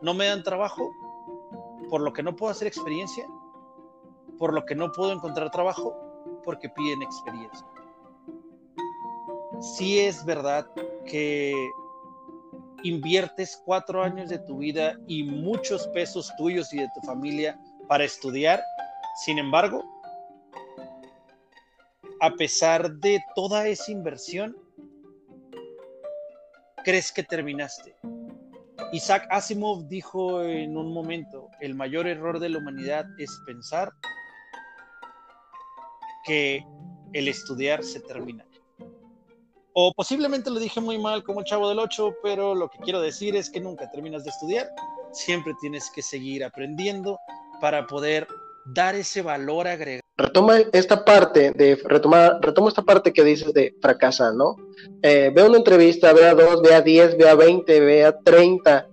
no 0.02 0.16
me 0.16 0.26
dan 0.26 0.42
trabajo, 0.42 0.92
por 1.88 2.02
lo 2.02 2.12
que 2.14 2.24
no 2.24 2.36
puedo 2.36 2.52
hacer 2.52 2.68
experiencia, 2.68 3.28
por 4.40 4.56
lo 4.56 4.66
que 4.66 4.74
no 4.74 4.92
puedo 4.92 5.12
encontrar 5.14 5.52
trabajo, 5.52 5.96
porque 6.44 6.68
piden 6.70 7.04
experiencia. 7.04 7.68
Si 9.78 10.00
es 10.00 10.26
verdad 10.26 10.68
que 11.06 11.54
inviertes 12.84 13.62
cuatro 13.66 14.04
años 14.04 14.30
de 14.30 14.40
tu 14.40 14.58
vida 14.58 14.98
y 15.08 15.24
muchos 15.24 15.88
pesos 15.90 16.32
tuyos 16.38 16.74
y 16.74 16.78
de 16.78 16.90
tu 16.94 17.02
familia 17.02 17.60
para 17.88 18.04
estudiar, 18.04 18.62
sin 19.24 19.38
embargo, 19.38 19.84
a 22.20 22.32
pesar 22.32 22.92
de 22.98 23.24
toda 23.36 23.68
esa 23.68 23.92
inversión, 23.92 24.56
crees 26.84 27.12
que 27.12 27.24
terminaste. 27.24 27.96
Isaac 28.94 29.28
Asimov 29.30 29.88
dijo 29.88 30.44
en 30.44 30.78
un 30.78 30.94
momento, 30.94 31.50
el 31.62 31.76
mayor 31.76 32.08
error 32.08 32.40
de 32.40 32.50
la 32.50 32.58
humanidad 32.58 33.06
es 33.18 33.40
pensar 33.46 33.92
que 36.26 36.66
el 37.14 37.28
estudiar 37.28 37.84
se 37.84 38.00
termina. 38.02 38.46
O 39.74 39.94
posiblemente 39.94 40.50
lo 40.50 40.60
dije 40.60 40.82
muy 40.82 40.98
mal 40.98 41.24
como 41.24 41.40
el 41.40 41.46
chavo 41.46 41.70
del 41.70 41.80
8, 41.80 42.16
pero 42.22 42.54
lo 42.54 42.70
que 42.70 42.80
quiero 42.80 43.00
decir 43.00 43.36
es 43.36 43.50
que 43.50 43.62
nunca 43.62 43.90
terminas 43.90 44.24
de 44.24 44.32
estudiar. 44.32 44.70
Siempre 45.12 45.54
tienes 45.62 45.90
que 45.90 46.02
seguir 46.02 46.44
aprendiendo 46.44 47.18
para 47.62 47.88
poder 47.88 48.28
dar 48.66 48.96
ese 48.96 49.22
valor 49.22 49.68
agregado. 49.68 50.02
Retoma 50.18 50.60
esta 50.74 51.04
parte 51.04 51.52
de 51.52 51.80
retomar, 51.86 52.40
retoma 52.42 52.68
esta 52.70 52.84
parte 52.84 53.14
que 53.14 53.24
dices 53.24 53.54
de 53.54 53.74
fracasa, 53.82 54.32
¿no? 54.34 54.56
Eh, 55.02 55.32
ve 55.34 55.44
una 55.44 55.58
entrevista, 55.58 56.14
ve 56.14 56.26
a 56.26 56.36
dos, 56.36 56.62
ve 56.62 56.76
a 56.76 56.82
diez, 56.82 57.18
ve 57.18 57.30
a 57.30 57.36
veinte, 57.36 57.80
ve 57.80 58.06
a 58.06 58.18
treinta, 58.20 58.88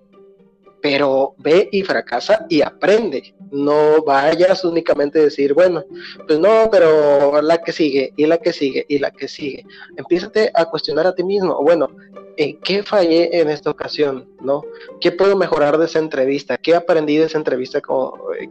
pero 0.81 1.35
ve 1.38 1.69
y 1.73 1.83
fracasa 1.83 2.47
y 2.49 2.62
aprende. 2.62 3.35
No 3.51 4.03
vayas 4.05 4.64
únicamente 4.64 5.19
a 5.19 5.23
decir, 5.25 5.55
bueno, 5.55 5.85
pues 6.27 6.38
no, 6.38 6.69
pero 6.71 7.41
la 7.41 7.59
que 7.59 7.73
sigue, 7.73 8.12
y 8.17 8.27
la 8.27 8.38
que 8.38 8.53
sigue, 8.53 8.85
y 8.88 8.99
la 8.99 9.11
que 9.11 9.29
sigue. 9.29 9.64
Empiezate 9.97 10.51
a 10.55 10.67
cuestionar 10.67 11.07
a 11.07 11.14
ti 11.14 11.25
mismo, 11.25 11.62
bueno, 11.62 11.88
¿en 12.37 12.61
qué 12.61 12.83
fallé 12.83 13.41
en 13.41 13.49
esta 13.51 13.71
ocasión? 13.71 14.29
¿No? 14.41 14.62
¿Qué 15.01 15.12
puedo 15.12 15.37
mejorar 15.37 15.79
de 15.79 15.87
esa 15.87 15.99
entrevista? 15.99 16.57
¿Qué 16.57 16.75
aprendí 16.75 17.17
de 17.17 17.25
esa 17.25 17.38
entrevista 17.38 17.81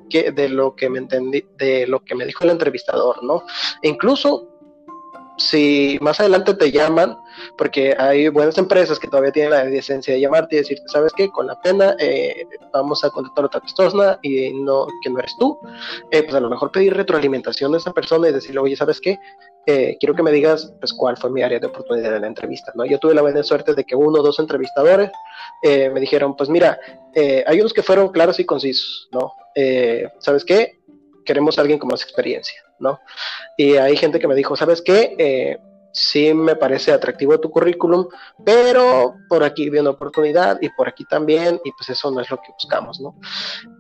¿Qué, 0.10 0.32
de 0.32 0.50
lo 0.50 0.76
que 0.76 0.90
me 0.90 1.00
entendí, 1.00 1.46
de 1.58 1.88
lo 1.88 2.04
que 2.04 2.16
me 2.16 2.26
dijo 2.26 2.44
el 2.44 2.52
entrevistador, 2.52 3.24
¿no? 3.24 3.44
E 3.82 3.88
incluso 3.88 4.57
si 5.38 5.97
más 6.02 6.19
adelante 6.19 6.54
te 6.56 6.71
llaman, 6.71 7.17
porque 7.58 7.95
hay 7.97 8.28
buenas 8.30 8.58
empresas 8.58 9.00
que 9.00 9.08
todavía 9.08 9.32
tienen 9.32 9.52
la 9.52 9.65
decencia 9.65 10.13
de 10.13 10.19
llamarte 10.19 10.56
y 10.56 10.60
decirte, 10.60 10.84
¿sabes 10.88 11.13
qué? 11.15 11.30
Con 11.30 11.47
la 11.47 11.60
pena 11.62 11.95
eh, 12.00 12.45
vamos 12.73 13.04
a 13.04 13.10
contactar 13.10 13.43
a 13.43 13.47
otra 13.47 13.62
persona 13.62 14.19
y 14.21 14.52
no, 14.54 14.88
que 15.02 15.10
no 15.10 15.19
eres 15.19 15.36
tú, 15.39 15.60
eh, 16.12 16.23
pues 16.23 16.36
a 16.36 16.39
lo 16.39 16.50
mejor 16.50 16.71
pedir 16.71 16.95
retroalimentación 16.95 17.71
de 17.71 17.78
esa 17.78 17.93
persona 17.93 18.30
y 18.30 18.34
decirle, 18.34 18.60
oye, 18.60 18.76
¿sabes 18.76 19.00
qué? 19.00 19.19
Eh, 19.67 19.97
quiero 20.00 20.15
que 20.15 20.23
me 20.23 20.32
digas 20.32 20.73
pues 20.80 20.93
cuál 20.93 21.17
fue 21.17 21.30
mi 21.30 21.41
área 21.43 21.60
de 21.60 21.67
oportunidad 21.67 22.15
en 22.15 22.21
la 22.21 22.28
entrevista, 22.28 22.71
¿no? 22.73 22.86
Yo 22.86 23.00
tuve 23.00 23.13
la 23.13 23.21
buena 23.21 23.43
suerte 23.43 23.73
de 23.73 23.84
que 23.84 23.95
uno 23.95 24.19
o 24.19 24.23
dos 24.23 24.39
entrevistadores 24.39 25.12
me 25.63 26.00
dijeron, 26.00 26.36
pues 26.36 26.50
mira, 26.50 26.80
hay 27.45 27.60
unos 27.60 27.73
que 27.73 27.84
fueron 27.84 28.10
claros 28.10 28.39
y 28.39 28.45
concisos, 28.45 29.10
¿no? 29.12 29.34
¿Sabes 30.19 30.45
qué? 30.45 30.77
Queremos 31.28 31.58
a 31.58 31.62
alguien 31.62 31.78
con 31.78 31.90
más 31.90 32.02
experiencia 32.02 32.60
¿no? 32.80 33.00
Y 33.58 33.76
hay 33.76 33.96
gente 33.98 34.20
que 34.20 34.28
me 34.28 34.36
dijo, 34.36 34.56
¿sabes 34.56 34.82
qué? 34.82 35.16
Eh, 35.18 35.58
sí 35.92 36.34
me 36.34 36.56
parece 36.56 36.92
atractivo 36.92 37.40
tu 37.40 37.50
currículum, 37.50 38.08
pero 38.46 39.16
por 39.28 39.44
aquí 39.44 39.70
vi 39.70 39.80
una 39.80 39.92
oportunidad 39.92 40.58
y 40.62 40.70
por 40.70 40.88
aquí 40.88 41.06
también, 41.06 41.60
y 41.63 41.72
pues 41.72 41.90
eso 41.90 42.12
no 42.12 42.22
es 42.22 42.30
lo 42.30 42.38
que 42.38 42.52
buscamos, 42.54 43.00
¿no? 43.00 43.16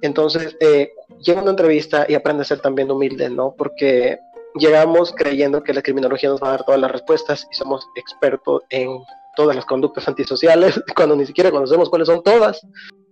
Entonces, 0.01 0.55
eh, 0.59 0.91
llega 1.19 1.41
una 1.41 1.51
entrevista 1.51 2.05
y 2.09 2.15
aprende 2.15 2.41
a 2.41 2.45
ser 2.45 2.59
también 2.59 2.91
humilde, 2.91 3.29
¿no? 3.29 3.53
Porque 3.55 4.19
llegamos 4.55 5.13
creyendo 5.15 5.61
que 5.63 5.73
la 5.73 5.83
criminología 5.83 6.29
nos 6.29 6.41
va 6.41 6.47
a 6.47 6.51
dar 6.51 6.65
todas 6.65 6.81
las 6.81 6.91
respuestas 6.91 7.47
y 7.51 7.55
somos 7.55 7.85
expertos 7.95 8.63
en 8.69 8.97
todas 9.35 9.55
las 9.55 9.65
conductas 9.65 10.07
antisociales, 10.07 10.81
cuando 10.95 11.15
ni 11.15 11.25
siquiera 11.25 11.51
conocemos 11.51 11.89
cuáles 11.89 12.07
son 12.07 12.23
todas. 12.23 12.65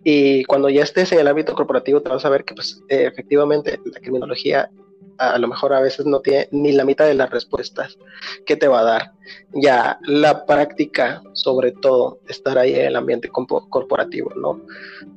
Y 0.08 0.44
cuando 0.46 0.70
ya 0.70 0.84
estés 0.84 1.12
en 1.12 1.20
el 1.20 1.28
ámbito 1.28 1.56
corporativo 1.56 2.00
te 2.00 2.10
vas 2.10 2.24
a 2.24 2.30
ver 2.30 2.46
que 2.46 2.54
pues, 2.54 2.82
eh, 2.90 3.08
efectivamente 3.12 3.80
la 3.84 4.00
criminología 4.00 4.70
a 5.18 5.40
lo 5.40 5.48
mejor 5.48 5.74
a 5.74 5.80
veces 5.80 6.06
no 6.06 6.20
tiene 6.20 6.48
ni 6.52 6.74
la 6.74 6.86
mitad 6.86 7.08
de 7.08 7.16
las 7.16 7.30
respuestas 7.32 7.98
que 8.46 8.56
te 8.56 8.68
va 8.68 8.82
a 8.82 8.84
dar. 8.84 9.12
Ya 9.54 9.98
la 10.04 10.46
práctica, 10.46 11.24
sobre 11.34 11.72
todo, 11.72 12.20
estar 12.28 12.58
ahí 12.58 12.76
en 12.76 12.86
el 12.86 12.96
ambiente 12.96 13.30
corporativo, 13.30 14.32
¿no? 14.36 14.62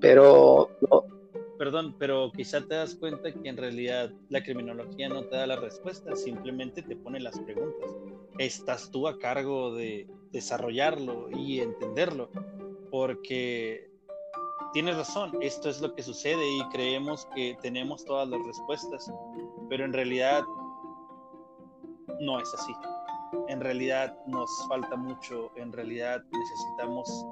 Pero 0.01 0.71
Perdón, 1.59 1.97
pero 1.99 2.31
quizá 2.31 2.61
te 2.61 2.77
das 2.77 2.95
cuenta 2.95 3.33
que 3.33 3.49
en 3.49 3.57
realidad 3.57 4.13
la 4.29 4.45
criminología 4.45 5.09
no 5.09 5.25
te 5.25 5.35
da 5.35 5.47
las 5.49 5.61
respuestas, 5.61 6.23
simplemente 6.23 6.83
te 6.83 6.95
pone 6.95 7.19
las 7.19 7.37
preguntas. 7.41 7.91
Estás 8.39 8.93
tú 8.93 9.09
a 9.09 9.19
cargo 9.19 9.75
de 9.75 10.07
desarrollarlo 10.31 11.29
y 11.37 11.59
entenderlo, 11.59 12.31
porque 12.93 13.88
tienes 14.73 14.97
razón, 14.97 15.33
esto 15.41 15.69
es 15.69 15.81
lo 15.81 15.95
que 15.95 16.03
sucede 16.03 16.47
y 16.47 16.69
creemos 16.71 17.27
que 17.35 17.57
tenemos 17.63 18.05
todas 18.05 18.29
las 18.29 18.41
respuestas, 18.47 19.13
pero 19.69 19.85
en 19.85 19.93
realidad 19.93 20.43
no 22.21 22.41
es 22.41 22.53
así. 22.55 22.73
En 23.49 23.61
realidad 23.61 24.17
nos 24.27 24.51
falta 24.69 24.97
mucho, 24.97 25.51
en 25.57 25.73
realidad 25.73 26.23
necesitamos 26.31 27.27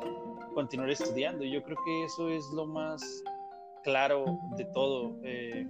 continuar 0.55 0.91
estudiando 0.91 1.45
yo 1.45 1.63
creo 1.63 1.77
que 1.85 2.05
eso 2.05 2.31
es 2.31 2.45
lo 2.55 2.67
más 2.67 3.03
claro 3.87 4.25
de 4.57 4.65
todo. 4.67 5.17
Eh, 5.23 5.67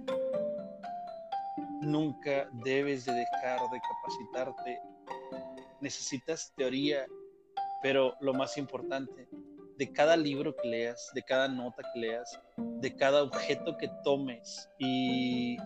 nunca 1.81 2.49
debes 2.63 3.05
de 3.05 3.13
dejar 3.13 3.59
de 3.69 3.79
capacitarte. 3.79 4.81
Necesitas 5.81 6.51
teoría, 6.55 7.05
pero 7.83 8.15
lo 8.21 8.33
más 8.33 8.57
importante, 8.57 9.29
de 9.77 9.93
cada 9.93 10.17
libro 10.17 10.55
que 10.55 10.67
leas, 10.67 11.11
de 11.13 11.23
cada 11.23 11.47
nota 11.47 11.83
que 11.93 11.99
leas, 11.99 12.39
de 12.57 12.95
cada 12.95 13.23
objeto 13.23 13.77
que 13.77 13.89
tomes 14.03 14.69
y 14.79 15.57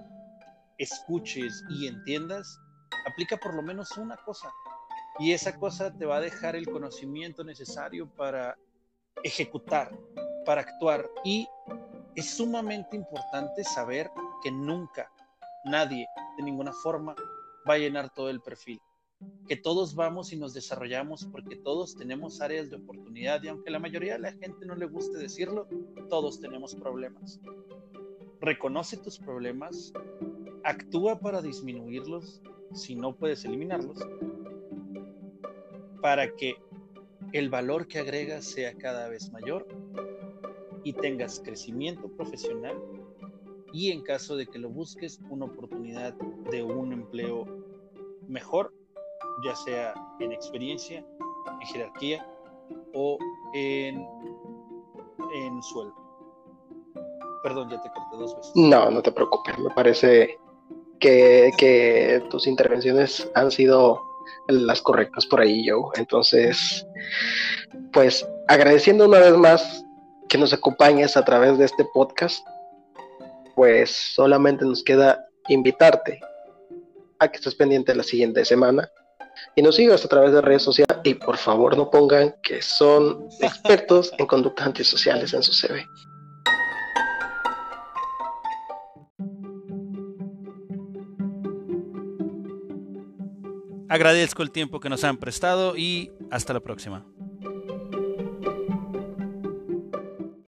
escuches 0.77 1.63
y 1.69 1.87
entiendas, 1.87 2.59
aplica 3.09 3.37
por 3.37 3.55
lo 3.55 3.61
menos 3.61 3.97
una 3.97 4.17
cosa. 4.17 4.51
Y 5.19 5.31
esa 5.31 5.57
cosa 5.57 5.95
te 5.95 6.05
va 6.05 6.17
a 6.17 6.21
dejar 6.21 6.55
el 6.55 6.67
conocimiento 6.67 7.43
necesario 7.43 8.09
para 8.15 8.57
ejecutar, 9.23 9.97
para 10.45 10.61
actuar. 10.61 11.09
Y 11.23 11.47
es 12.15 12.29
sumamente 12.31 12.97
importante 12.97 13.63
saber 13.63 14.09
que 14.43 14.51
nunca 14.51 15.09
nadie, 15.65 16.05
de 16.37 16.43
ninguna 16.43 16.73
forma, 16.73 17.15
va 17.69 17.75
a 17.75 17.77
llenar 17.77 18.09
todo 18.13 18.29
el 18.29 18.41
perfil 18.41 18.81
que 19.47 19.57
todos 19.57 19.95
vamos 19.95 20.31
y 20.31 20.37
nos 20.37 20.53
desarrollamos 20.53 21.25
porque 21.25 21.55
todos 21.55 21.95
tenemos 21.95 22.39
áreas 22.41 22.69
de 22.69 22.77
oportunidad 22.77 23.43
y 23.43 23.49
aunque 23.49 23.69
la 23.69 23.79
mayoría 23.79 24.13
de 24.13 24.19
la 24.19 24.31
gente 24.31 24.65
no 24.65 24.75
le 24.75 24.85
guste 24.85 25.17
decirlo, 25.17 25.67
todos 26.09 26.39
tenemos 26.39 26.75
problemas. 26.75 27.39
Reconoce 28.39 28.97
tus 28.97 29.19
problemas, 29.19 29.93
actúa 30.63 31.19
para 31.19 31.41
disminuirlos 31.41 32.41
si 32.73 32.95
no 32.95 33.15
puedes 33.15 33.43
eliminarlos, 33.43 33.99
para 36.01 36.33
que 36.35 36.55
el 37.33 37.49
valor 37.49 37.87
que 37.87 37.99
agregas 37.99 38.45
sea 38.45 38.73
cada 38.77 39.09
vez 39.09 39.31
mayor 39.31 39.67
y 40.83 40.93
tengas 40.93 41.39
crecimiento 41.39 42.09
profesional 42.09 42.81
y 43.73 43.91
en 43.91 44.01
caso 44.01 44.35
de 44.35 44.47
que 44.47 44.59
lo 44.59 44.69
busques 44.69 45.19
una 45.29 45.45
oportunidad 45.45 46.13
de 46.51 46.63
un 46.63 46.93
empleo 46.93 47.45
mejor 48.27 48.73
ya 49.43 49.55
sea 49.55 49.93
en 50.19 50.31
experiencia, 50.31 51.05
en 51.61 51.67
jerarquía 51.67 52.25
o 52.93 53.17
en, 53.53 54.05
en 55.35 55.63
sueldo. 55.63 55.95
Perdón, 57.43 57.69
ya 57.69 57.81
te 57.81 57.89
corté 57.89 58.17
dos 58.17 58.35
veces. 58.35 58.51
No, 58.55 58.89
no 58.91 59.01
te 59.01 59.11
preocupes, 59.11 59.57
me 59.57 59.69
parece 59.71 60.37
que, 60.99 61.51
que 61.57 62.23
tus 62.29 62.45
intervenciones 62.47 63.29
han 63.33 63.49
sido 63.51 64.01
las 64.47 64.81
correctas 64.81 65.25
por 65.25 65.41
ahí, 65.41 65.67
Joe. 65.67 65.91
Entonces, 65.95 66.85
pues 67.93 68.27
agradeciendo 68.47 69.05
una 69.05 69.19
vez 69.19 69.35
más 69.35 69.83
que 70.29 70.37
nos 70.37 70.53
acompañes 70.53 71.17
a 71.17 71.25
través 71.25 71.57
de 71.57 71.65
este 71.65 71.85
podcast, 71.93 72.45
pues 73.55 73.91
solamente 73.91 74.65
nos 74.65 74.83
queda 74.83 75.25
invitarte 75.49 76.19
a 77.19 77.27
que 77.27 77.37
estés 77.37 77.55
pendiente 77.55 77.93
la 77.95 78.03
siguiente 78.03 78.45
semana 78.45 78.89
y 79.55 79.61
nos 79.61 79.75
sigas 79.75 80.03
a 80.05 80.07
través 80.07 80.31
de 80.31 80.41
redes 80.41 80.63
sociales 80.63 80.97
y 81.03 81.13
por 81.15 81.37
favor 81.37 81.75
no 81.75 81.89
pongan 81.89 82.35
que 82.43 82.61
son 82.61 83.27
expertos 83.41 84.11
en 84.17 84.25
conductas 84.25 84.67
antisociales 84.67 85.33
en 85.33 85.43
su 85.43 85.53
CV. 85.53 85.85
Agradezco 93.89 94.41
el 94.41 94.51
tiempo 94.51 94.79
que 94.79 94.87
nos 94.87 95.03
han 95.03 95.17
prestado 95.17 95.75
y 95.75 96.11
hasta 96.29 96.53
la 96.53 96.61
próxima. 96.61 97.05